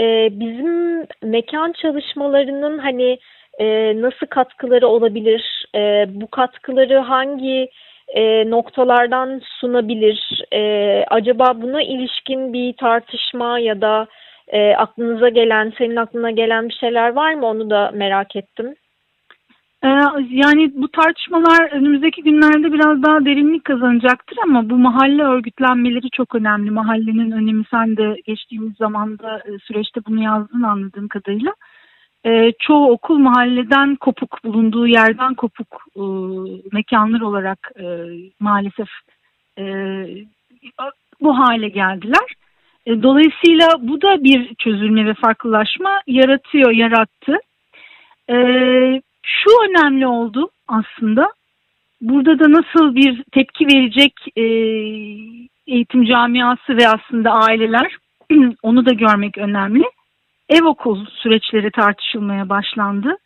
e, 0.00 0.28
bizim 0.32 1.06
mekan 1.22 1.72
çalışmalarının 1.72 2.78
hani 2.78 3.18
e, 3.58 3.92
nasıl 4.02 4.26
katkıları 4.26 4.88
olabilir? 4.88 5.66
E, 5.74 6.06
bu 6.08 6.26
katkıları 6.30 6.98
hangi 6.98 7.70
e, 8.08 8.50
noktalardan 8.50 9.42
sunabilir? 9.60 10.44
E, 10.52 11.04
acaba 11.10 11.62
buna 11.62 11.82
ilişkin 11.82 12.52
bir 12.52 12.72
tartışma 12.72 13.58
ya 13.58 13.80
da 13.80 14.06
e, 14.48 14.74
aklınıza 14.76 15.28
gelen, 15.28 15.72
senin 15.78 15.96
aklına 15.96 16.30
gelen 16.30 16.68
bir 16.68 16.74
şeyler 16.74 17.12
var 17.12 17.34
mı? 17.34 17.46
Onu 17.46 17.70
da 17.70 17.90
merak 17.94 18.36
ettim. 18.36 18.74
Ee, 19.84 19.88
yani 20.30 20.72
bu 20.74 20.88
tartışmalar 20.88 21.72
önümüzdeki 21.72 22.22
günlerde 22.22 22.72
biraz 22.72 23.02
daha 23.02 23.24
derinlik 23.24 23.64
kazanacaktır 23.64 24.38
ama 24.44 24.70
bu 24.70 24.78
mahalle 24.78 25.22
örgütlenmeleri 25.22 26.10
çok 26.10 26.34
önemli. 26.34 26.70
Mahallenin 26.70 27.30
önemi 27.30 27.64
sen 27.70 27.96
de 27.96 28.16
geçtiğimiz 28.26 28.76
zamanda 28.76 29.38
e, 29.38 29.58
süreçte 29.58 30.00
bunu 30.06 30.22
yazdın 30.22 30.62
anladığım 30.62 31.08
kadarıyla. 31.08 31.52
Ee, 32.26 32.52
çoğu 32.58 32.90
okul 32.90 33.18
mahalleden 33.18 33.96
kopuk, 33.96 34.44
bulunduğu 34.44 34.86
yerden 34.86 35.34
kopuk 35.34 35.84
e, 35.96 36.02
mekanlar 36.72 37.20
olarak 37.20 37.70
e, 37.80 37.84
maalesef 38.40 38.88
bu 41.20 41.38
hale 41.38 41.68
geldiler. 41.68 42.37
Dolayısıyla 42.88 43.68
bu 43.80 44.02
da 44.02 44.24
bir 44.24 44.54
çözülme 44.54 45.06
ve 45.06 45.14
farklılaşma 45.14 46.00
yaratıyor, 46.06 46.70
yarattı. 46.70 47.36
Ee, 48.30 49.02
şu 49.22 49.50
önemli 49.68 50.06
oldu 50.06 50.50
aslında. 50.68 51.32
Burada 52.00 52.38
da 52.38 52.52
nasıl 52.52 52.94
bir 52.94 53.22
tepki 53.32 53.66
verecek 53.66 54.12
e, 54.36 54.42
eğitim 55.66 56.04
camiası 56.04 56.76
ve 56.76 56.88
aslında 56.88 57.30
aileler 57.30 57.96
onu 58.62 58.86
da 58.86 58.92
görmek 58.92 59.38
önemli. 59.38 59.84
Ev 60.48 60.64
okul 60.64 61.06
süreçleri 61.06 61.70
tartışılmaya 61.70 62.48
başlandı. 62.48 63.16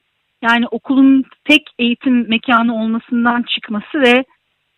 Yani 0.43 0.67
okulun 0.71 1.25
tek 1.45 1.63
eğitim 1.79 2.29
mekanı 2.29 2.83
olmasından 2.83 3.43
çıkması 3.43 4.01
ve 4.01 4.25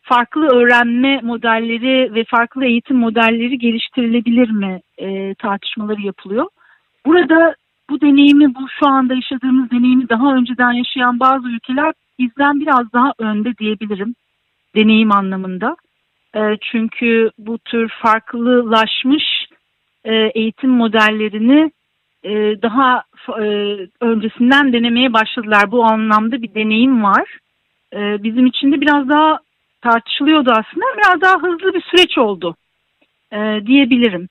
farklı 0.04 0.46
öğrenme 0.46 1.20
modelleri 1.22 2.14
ve 2.14 2.24
farklı 2.24 2.64
eğitim 2.64 2.96
modelleri 2.96 3.58
geliştirilebilir 3.58 4.50
mi 4.50 4.80
e, 4.98 5.34
tartışmaları 5.34 6.00
yapılıyor. 6.00 6.46
Burada 7.06 7.54
bu 7.90 8.00
deneyimi, 8.00 8.54
bu 8.54 8.68
şu 8.78 8.88
anda 8.88 9.14
yaşadığımız 9.14 9.70
deneyimi 9.70 10.08
daha 10.08 10.34
önceden 10.34 10.72
yaşayan 10.72 11.20
bazı 11.20 11.48
ülkeler 11.48 11.92
bizden 12.18 12.60
biraz 12.60 12.92
daha 12.92 13.12
önde 13.18 13.56
diyebilirim 13.58 14.14
deneyim 14.76 15.12
anlamında. 15.12 15.76
E, 16.36 16.40
çünkü 16.72 17.30
bu 17.38 17.58
tür 17.58 17.88
farklılaşmış 17.88 19.24
e, 20.04 20.14
eğitim 20.14 20.70
modellerini 20.70 21.72
e, 22.24 22.62
daha 22.62 23.02
e, 23.28 23.44
öncesinden 24.00 24.72
denemeye 24.72 25.12
başladılar. 25.12 25.70
Bu 25.70 25.84
anlamda 25.84 26.42
bir 26.42 26.54
deneyim 26.54 27.02
var. 27.02 27.38
E, 27.92 28.22
bizim 28.22 28.46
için 28.46 28.72
de 28.72 28.80
biraz 28.80 29.08
daha 29.08 29.38
tartışılıyordu 29.84 30.50
aslında. 30.50 30.86
Biraz 30.96 31.20
daha 31.20 31.36
hızlı 31.36 31.74
bir 31.74 31.82
süreç 31.82 32.18
oldu 32.18 32.56
e, 33.32 33.66
diyebilirim. 33.66 34.28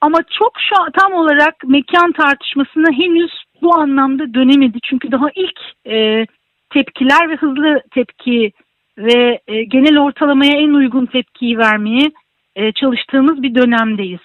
Ama 0.00 0.18
çok 0.38 0.52
şu 0.68 0.92
tam 1.00 1.12
olarak 1.12 1.54
mekan 1.64 2.12
tartışmasına 2.12 2.92
henüz 2.92 3.32
bu 3.62 3.74
anlamda 3.80 4.34
dönemedi. 4.34 4.78
Çünkü 4.84 5.12
daha 5.12 5.26
ilk 5.34 5.60
e, 5.86 6.26
tepkiler 6.70 7.30
ve 7.30 7.36
hızlı 7.36 7.80
tepki 7.90 8.52
ve 8.98 9.40
e, 9.48 9.64
genel 9.64 9.98
ortalamaya 9.98 10.52
en 10.52 10.70
uygun 10.70 11.06
tepkiyi 11.06 11.58
vermeye 11.58 12.10
e, 12.56 12.72
çalıştığımız 12.72 13.42
bir 13.42 13.54
dönemdeyiz. 13.54 14.20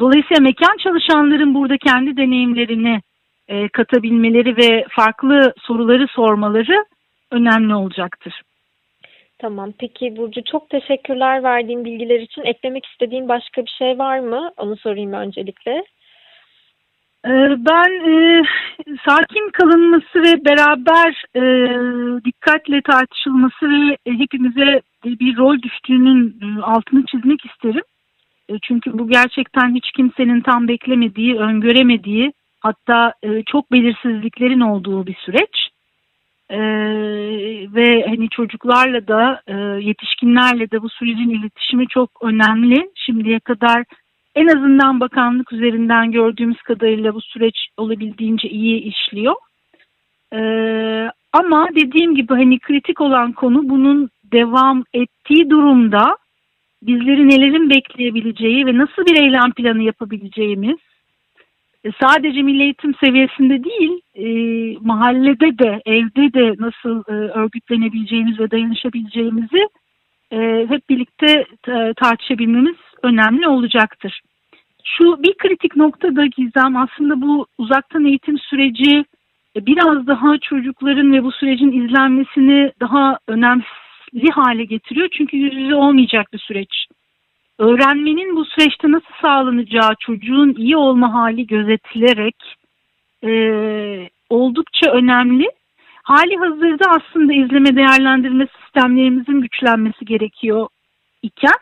Dolayısıyla 0.00 0.40
mekan 0.40 0.76
çalışanların 0.76 1.54
burada 1.54 1.76
kendi 1.76 2.16
deneyimlerini 2.16 3.00
e, 3.48 3.68
katabilmeleri 3.68 4.56
ve 4.56 4.84
farklı 4.90 5.54
soruları 5.58 6.06
sormaları 6.08 6.84
önemli 7.30 7.74
olacaktır. 7.74 8.42
Tamam. 9.38 9.72
Peki 9.78 10.16
Burcu 10.16 10.44
çok 10.44 10.70
teşekkürler 10.70 11.42
verdiğin 11.42 11.84
bilgiler 11.84 12.20
için. 12.20 12.42
Eklemek 12.42 12.86
istediğin 12.86 13.28
başka 13.28 13.62
bir 13.62 13.74
şey 13.78 13.98
var 13.98 14.18
mı? 14.18 14.52
Onu 14.56 14.76
sorayım 14.76 15.12
öncelikle. 15.12 15.84
Ee, 17.26 17.56
ben 17.58 18.10
e, 18.10 18.42
sakin 19.08 19.50
kalınması 19.52 20.22
ve 20.22 20.44
beraber 20.44 21.24
e, 21.36 21.42
dikkatle 22.24 22.80
tartışılması 22.82 23.66
ve 23.70 23.96
hepimize 24.04 24.80
bir 25.04 25.36
rol 25.36 25.62
düştüğünün 25.62 26.40
e, 26.42 26.62
altını 26.62 27.04
çizmek 27.06 27.44
isterim. 27.44 27.82
E, 28.48 28.58
çünkü 28.62 28.98
bu 28.98 29.08
gerçekten 29.08 29.74
hiç 29.74 29.92
kimsenin 29.96 30.40
tam 30.40 30.68
beklemediği, 30.68 31.38
öngöremediği 31.38 32.32
hatta 32.60 33.12
e, 33.22 33.42
çok 33.42 33.72
belirsizliklerin 33.72 34.60
olduğu 34.60 35.06
bir 35.06 35.14
süreç. 35.14 35.67
Ee, 36.50 36.58
ve 37.74 38.04
hani 38.06 38.28
çocuklarla 38.28 39.08
da 39.08 39.40
e, 39.46 39.54
yetişkinlerle 39.84 40.70
de 40.70 40.82
bu 40.82 40.88
sürecin 40.88 41.30
iletişimi 41.30 41.88
çok 41.88 42.10
önemli. 42.22 42.90
Şimdiye 42.94 43.40
kadar 43.40 43.84
en 44.34 44.46
azından 44.46 45.00
bakanlık 45.00 45.52
üzerinden 45.52 46.12
gördüğümüz 46.12 46.62
kadarıyla 46.62 47.14
bu 47.14 47.20
süreç 47.20 47.68
olabildiğince 47.76 48.48
iyi 48.48 48.82
işliyor. 48.82 49.34
Ee, 50.32 51.10
ama 51.32 51.68
dediğim 51.74 52.14
gibi 52.14 52.34
hani 52.34 52.58
kritik 52.58 53.00
olan 53.00 53.32
konu 53.32 53.68
bunun 53.68 54.08
devam 54.32 54.84
ettiği 54.94 55.50
durumda 55.50 56.16
bizleri 56.82 57.28
nelerin 57.28 57.70
bekleyebileceği 57.70 58.66
ve 58.66 58.78
nasıl 58.78 59.06
bir 59.06 59.22
eylem 59.22 59.52
planı 59.56 59.82
yapabileceğimiz 59.82 60.78
sadece 62.00 62.42
milli 62.42 62.62
eğitim 62.62 62.94
seviyesinde 63.04 63.64
değil 63.64 64.00
e, 64.14 64.26
mahallede 64.80 65.58
de 65.58 65.82
evde 65.86 66.32
de 66.32 66.54
nasıl 66.58 67.02
e, 67.08 67.12
örgütlenebileceğimiz 67.12 68.40
ve 68.40 68.50
dayanışabileceğimizi 68.50 69.68
e, 70.32 70.66
hep 70.68 70.88
birlikte 70.88 71.44
e, 71.68 71.94
tartışabilmemiz 71.94 72.76
önemli 73.02 73.48
olacaktır. 73.48 74.20
Şu 74.84 75.22
bir 75.22 75.34
kritik 75.38 75.76
nokta 75.76 76.16
da 76.16 76.26
Gizem 76.26 76.76
aslında 76.76 77.22
bu 77.22 77.46
uzaktan 77.58 78.04
eğitim 78.04 78.38
süreci 78.38 79.04
e, 79.56 79.66
biraz 79.66 80.06
daha 80.06 80.38
çocukların 80.38 81.12
ve 81.12 81.22
bu 81.22 81.32
sürecin 81.32 81.72
izlenmesini 81.72 82.72
daha 82.80 83.18
önemli 83.28 84.30
hale 84.34 84.64
getiriyor. 84.64 85.08
Çünkü 85.12 85.36
yüz 85.36 85.54
yüze 85.54 85.74
olmayacak 85.74 86.32
bir 86.32 86.38
süreç 86.38 86.86
öğrenmenin 87.58 88.36
bu 88.36 88.44
süreçte 88.44 88.92
nasıl 88.92 89.14
sağlanacağı 89.24 89.90
çocuğun 90.00 90.54
iyi 90.58 90.76
olma 90.76 91.14
hali 91.14 91.46
gözetilerek 91.46 92.36
e, 93.24 93.30
oldukça 94.30 94.90
önemli. 94.90 95.46
Hali 96.02 96.36
hazırda 96.36 96.84
aslında 96.90 97.32
izleme 97.32 97.76
değerlendirme 97.76 98.46
sistemlerimizin 98.62 99.40
güçlenmesi 99.40 100.04
gerekiyor 100.04 100.68
iken 101.22 101.58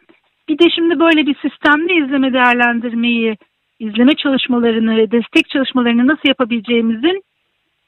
bir 0.48 0.58
de 0.58 0.70
şimdi 0.74 1.00
böyle 1.00 1.26
bir 1.26 1.36
sistemde 1.42 1.94
izleme 1.94 2.32
değerlendirmeyi, 2.32 3.36
izleme 3.78 4.14
çalışmalarını 4.14 4.96
ve 4.96 5.10
destek 5.10 5.48
çalışmalarını 5.48 6.06
nasıl 6.06 6.28
yapabileceğimizin 6.28 7.22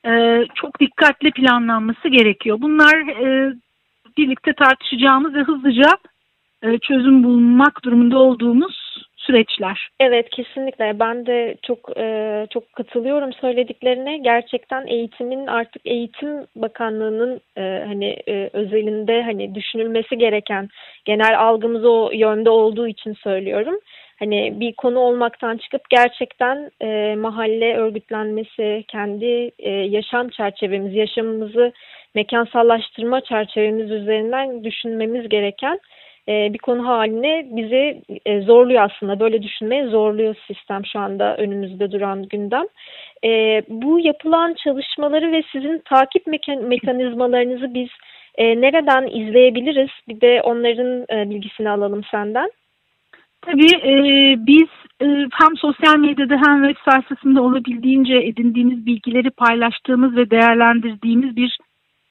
e, 0.06 0.44
çok 0.54 0.80
dikkatli 0.80 1.30
planlanması 1.30 2.08
gerekiyor. 2.08 2.58
Bunlar 2.60 2.96
e, 3.08 3.54
birlikte 4.16 4.52
tartışacağımız 4.52 5.34
ve 5.34 5.42
hızlıca 5.42 5.98
çözüm 6.62 7.24
bulmak 7.24 7.84
durumunda 7.84 8.18
olduğumuz 8.18 9.04
süreçler. 9.16 9.88
Evet 10.00 10.30
kesinlikle 10.30 10.98
ben 11.00 11.26
de 11.26 11.56
çok 11.62 11.78
e, 11.96 12.46
çok 12.50 12.72
katılıyorum 12.72 13.32
söylediklerine. 13.32 14.18
Gerçekten 14.18 14.86
eğitimin 14.86 15.46
artık 15.46 15.82
Eğitim 15.84 16.46
Bakanlığı'nın 16.56 17.40
e, 17.56 17.84
hani 17.86 18.16
özelinde 18.52 19.22
hani 19.22 19.54
düşünülmesi 19.54 20.18
gereken 20.18 20.68
genel 21.04 21.40
algımız 21.40 21.84
o 21.84 22.10
yönde 22.12 22.50
olduğu 22.50 22.88
için 22.88 23.12
söylüyorum. 23.12 23.74
Hani 24.18 24.60
bir 24.60 24.72
konu 24.72 24.98
olmaktan 24.98 25.56
çıkıp 25.56 25.90
gerçekten 25.90 26.70
e, 26.82 27.16
mahalle 27.16 27.76
örgütlenmesi, 27.76 28.84
kendi 28.88 29.50
e, 29.58 29.70
yaşam 29.70 30.28
çerçevemiz, 30.28 30.94
yaşamımızı 30.94 31.72
mekansallaştırma 32.14 33.20
çerçevemiz 33.20 33.90
üzerinden 33.90 34.64
düşünmemiz 34.64 35.28
gereken 35.28 35.74
e, 35.74 35.80
bir 36.28 36.58
konu 36.58 36.86
haline 36.86 37.46
bizi 37.50 38.02
e, 38.26 38.40
zorluyor 38.40 38.90
aslında. 38.90 39.20
Böyle 39.20 39.42
düşünmeye 39.42 39.86
zorluyor 39.86 40.34
sistem 40.46 40.86
şu 40.92 40.98
anda 40.98 41.36
önümüzde 41.36 41.92
duran 41.92 42.22
gündem. 42.22 42.64
E, 43.24 43.62
bu 43.68 44.00
yapılan 44.00 44.54
çalışmaları 44.64 45.32
ve 45.32 45.42
sizin 45.52 45.82
takip 45.84 46.26
mekanizmalarınızı 46.62 47.74
biz 47.74 47.88
nereden 48.38 49.06
izleyebiliriz? 49.06 49.90
Bir 50.08 50.20
de 50.20 50.42
onların 50.42 51.30
bilgisini 51.30 51.70
alalım 51.70 52.04
senden. 52.10 52.50
Tabii 53.42 53.76
e, 53.90 53.92
biz 54.46 54.68
e, 55.02 55.06
hem 55.32 55.56
sosyal 55.56 55.96
medyada 55.96 56.36
hem 56.46 56.68
web 56.68 56.92
sayfasında 56.92 57.42
olabildiğince 57.42 58.14
edindiğimiz 58.14 58.86
bilgileri 58.86 59.30
paylaştığımız 59.30 60.16
ve 60.16 60.30
değerlendirdiğimiz 60.30 61.36
bir 61.36 61.58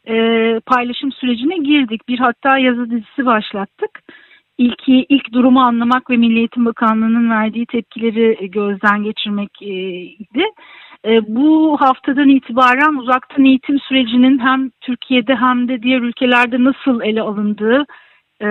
e, 0.08 0.60
paylaşım 0.66 1.12
sürecine 1.12 1.58
girdik. 1.58 2.08
Bir 2.08 2.20
hatta 2.20 2.58
yazı 2.58 2.90
dizisi 2.90 3.26
başlattık. 3.26 4.02
İlk, 4.58 4.84
ilk 4.88 5.34
durumu 5.34 5.60
anlamak 5.62 6.10
ve 6.10 6.18
Milli 6.18 6.38
Eğitim 6.38 6.66
Bakanlığı'nın 6.66 7.30
verdiği 7.30 7.66
tepkileri 7.66 8.52
gözden 8.52 9.04
geçirmek 9.04 9.62
e. 9.62 10.46
E, 11.06 11.36
bu 11.36 11.78
haftadan 11.80 12.30
itibaren 12.30 12.96
uzaktan 12.96 13.46
eğitim 13.46 13.80
sürecinin 13.80 14.40
hem 14.40 14.70
Türkiye'de 14.82 15.36
hem 15.36 15.68
de 15.68 15.82
diğer 15.82 16.02
ülkelerde 16.02 16.64
nasıl 16.64 17.02
ele 17.02 17.22
alındığı, 17.22 17.86
e, 18.42 18.48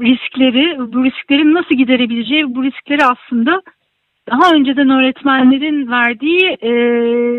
riskleri, 0.00 0.92
bu 0.92 1.04
risklerin 1.04 1.54
nasıl 1.54 1.74
giderebileceği, 1.74 2.54
bu 2.54 2.64
riskleri 2.64 3.04
aslında 3.04 3.62
daha 4.30 4.54
önceden 4.54 4.90
öğretmenlerin 4.90 5.90
verdiği 5.90 6.56
e, 6.62 6.70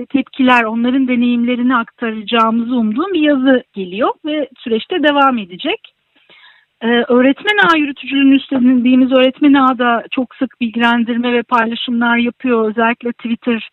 tepkiler, 0.06 0.63
onların 0.63 1.08
deneyimlerini 1.08 1.76
aktaracağımızı 1.76 2.76
umduğum 2.76 3.13
bir 3.13 3.21
yazı 3.21 3.63
geliyor 3.74 4.13
ve 4.26 4.50
süreçte 4.58 5.04
devam 5.04 5.38
edecek. 5.38 5.95
Ee, 6.82 6.88
öğretmen 6.88 7.58
ağ 7.67 7.78
yürütücülüğünü 7.78 8.36
üstlendiğimiz 8.36 9.12
öğretmen 9.12 9.54
ağı 9.54 9.80
da 9.80 10.04
çok 10.12 10.36
sık 10.36 10.62
bilgilendirme 10.62 11.34
ve 11.34 11.43
paylaşımlar 11.43 12.17
yapıyor. 12.17 12.69
Özellikle 12.69 13.12
Twitter, 13.12 13.69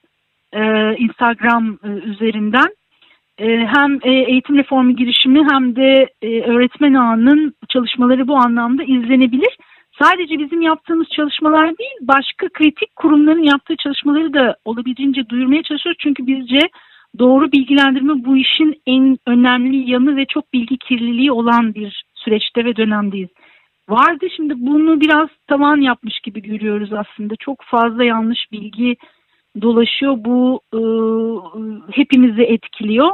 e, 0.53 0.95
Instagram 0.97 1.79
e, 1.85 1.89
üzerinden. 1.89 2.69
E, 3.39 3.47
hem 3.67 3.99
e, 4.03 4.11
eğitim 4.11 4.57
reformu 4.57 4.97
girişimi 4.97 5.47
hem 5.53 5.77
de 5.77 6.09
e, 6.23 6.43
öğretmen 6.43 6.95
ağının 6.95 7.55
çalışmaları 7.69 8.29
bu 8.29 8.37
anlamda 8.37 8.83
izlenebilir. 8.83 9.57
Sadece 10.03 10.39
bizim 10.39 10.61
yaptığımız 10.61 11.07
çalışmalar 11.09 11.79
değil, 11.79 11.99
başka 12.01 12.49
kritik 12.49 12.97
kurumların 12.97 13.43
yaptığı 13.43 13.77
çalışmaları 13.77 14.35
da 14.35 14.57
olabildiğince 14.65 15.29
duyurmaya 15.29 15.63
çalışıyoruz. 15.63 15.99
Çünkü 16.03 16.27
bizce 16.27 16.59
doğru 17.19 17.53
bilgilendirme 17.53 18.25
bu 18.25 18.37
işin 18.37 18.83
en 18.87 19.19
önemli 19.27 19.91
yanı 19.91 20.17
ve 20.17 20.27
çok 20.27 20.53
bilgi 20.53 20.79
kirliliği 20.79 21.33
olan 21.33 21.75
bir 21.75 22.05
süreçte 22.15 22.65
ve 22.65 22.77
dönemdeyiz. 22.77 23.29
Vardı 23.89 24.27
şimdi 24.37 24.55
bunu 24.57 25.01
biraz 25.01 25.29
tavan 25.49 25.77
yapmış 25.77 26.21
gibi 26.21 26.43
görüyoruz 26.43 26.93
aslında. 26.93 27.35
Çok 27.37 27.63
fazla 27.63 28.05
yanlış 28.05 28.53
bilgi 28.53 28.97
dolaşıyor. 29.63 30.15
Bu 30.19 30.61
e, 30.75 30.81
hepimizi 31.93 32.43
etkiliyor. 32.43 33.11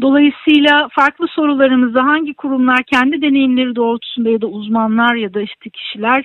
Dolayısıyla 0.00 0.88
farklı 0.92 1.28
sorularımızda 1.28 2.04
hangi 2.04 2.34
kurumlar 2.34 2.82
kendi 2.82 3.22
deneyimleri 3.22 3.76
doğrultusunda 3.76 4.30
ya 4.30 4.40
da 4.40 4.46
uzmanlar 4.46 5.14
ya 5.14 5.34
da 5.34 5.40
işte 5.40 5.70
kişiler 5.70 6.24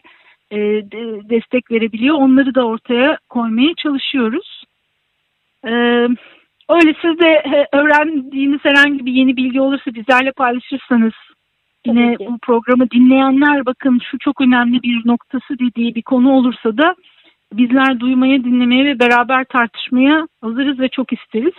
e, 0.51 0.57
de, 0.91 1.29
destek 1.29 1.71
verebiliyor 1.71 2.15
onları 2.15 2.55
da 2.55 2.65
ortaya 2.65 3.17
koymaya 3.29 3.73
çalışıyoruz. 3.75 4.63
E, 5.65 5.71
öyle 6.69 6.93
siz 7.01 7.19
de 7.19 7.27
e, 7.27 7.77
öğrendiğiniz 7.77 8.59
herhangi 8.63 9.05
bir 9.05 9.13
yeni 9.13 9.37
bilgi 9.37 9.61
olursa 9.61 9.93
bizlerle 9.93 10.31
paylaşırsanız 10.31 11.13
yine 11.85 12.15
bu 12.19 12.37
programı 12.41 12.91
dinleyenler 12.91 13.65
bakın 13.65 13.99
şu 14.11 14.17
çok 14.19 14.41
önemli 14.41 14.83
bir 14.83 15.01
noktası 15.05 15.59
dediği 15.59 15.95
bir 15.95 16.01
konu 16.01 16.31
olursa 16.31 16.77
da 16.77 16.95
bizler 17.53 17.99
duymaya, 17.99 18.43
dinlemeye 18.43 18.85
ve 18.85 18.99
beraber 18.99 19.45
tartışmaya 19.45 20.27
hazırız 20.41 20.79
ve 20.79 20.89
çok 20.89 21.13
isteriz. 21.13 21.53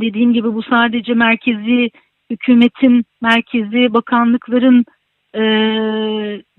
Dediğim 0.00 0.32
gibi 0.32 0.54
bu 0.54 0.62
sadece 0.62 1.14
merkezi 1.14 1.90
hükümetin, 2.30 3.04
merkezi 3.22 3.94
bakanlıkların 3.94 4.84
e, 5.34 5.40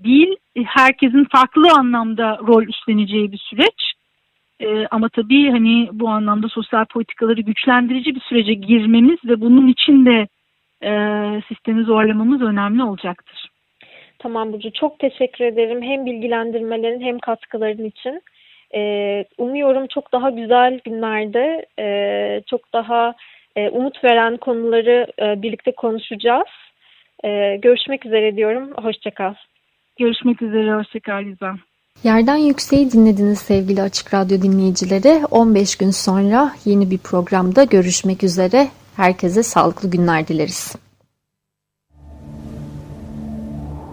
değil, 0.04 0.36
herkesin 0.64 1.26
farklı 1.32 1.72
anlamda 1.78 2.38
rol 2.46 2.62
üstleneceği 2.62 3.32
bir 3.32 3.38
süreç. 3.38 3.92
E, 4.60 4.86
ama 4.90 5.08
tabii 5.08 5.50
hani 5.50 5.88
bu 5.92 6.08
anlamda 6.08 6.48
sosyal 6.48 6.84
politikaları 6.84 7.40
güçlendirici 7.40 8.14
bir 8.14 8.20
sürece 8.20 8.54
girmemiz 8.54 9.18
ve 9.24 9.40
bunun 9.40 9.68
için 9.68 10.06
de 10.06 10.26
e, 10.82 10.92
sistemi 11.48 11.84
zorlamamız 11.84 12.42
önemli 12.42 12.82
olacaktır. 12.82 13.50
Tamam 14.18 14.52
Burcu 14.52 14.72
çok 14.72 14.98
teşekkür 14.98 15.44
ederim 15.44 15.82
hem 15.82 16.06
bilgilendirmelerin 16.06 17.00
hem 17.00 17.18
katkıların 17.18 17.84
için. 17.84 18.22
Ee, 18.74 19.24
umuyorum 19.38 19.86
çok 19.86 20.12
daha 20.12 20.30
güzel 20.30 20.80
günlerde 20.84 21.66
e, 21.78 21.86
çok 22.50 22.72
daha 22.72 23.14
e, 23.56 23.68
umut 23.68 24.04
veren 24.04 24.36
konuları 24.36 25.06
e, 25.22 25.42
birlikte 25.42 25.72
konuşacağız. 25.72 26.48
E, 27.24 27.56
görüşmek 27.56 28.06
üzere 28.06 28.36
diyorum. 28.36 28.70
Hoşçakal. 28.82 29.34
Görüşmek 29.98 30.42
üzere. 30.42 30.74
Hoşçakal 30.74 31.22
Gizem. 31.22 31.58
Yerden 32.04 32.36
Yükseği 32.36 32.92
dinlediniz 32.92 33.38
sevgili 33.38 33.82
Açık 33.82 34.14
Radyo 34.14 34.42
dinleyicileri. 34.42 35.26
15 35.30 35.76
gün 35.76 35.90
sonra 35.90 36.50
yeni 36.64 36.90
bir 36.90 36.98
programda 36.98 37.64
görüşmek 37.64 38.24
üzere. 38.24 38.66
Herkese 38.96 39.42
sağlıklı 39.42 39.90
günler 39.90 40.28
dileriz. 40.28 40.76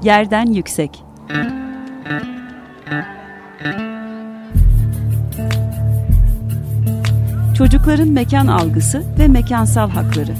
Yerden 0.03 0.45
Yüksek 0.45 0.91
Çocukların 7.57 8.07
mekan 8.07 8.47
algısı 8.47 9.03
ve 9.19 9.27
mekansal 9.27 9.89
hakları 9.89 10.35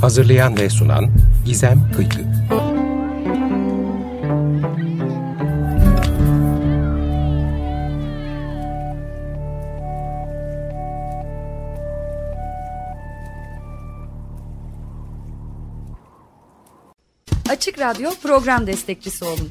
Hazırlayan 0.00 0.58
ve 0.58 0.70
sunan 0.70 1.10
Gizem 1.44 1.90
Kıykı 1.96 2.20
Açık 17.50 17.78
Radyo 17.78 18.10
program 18.22 18.66
destekçisi 18.66 19.24
olun. 19.24 19.50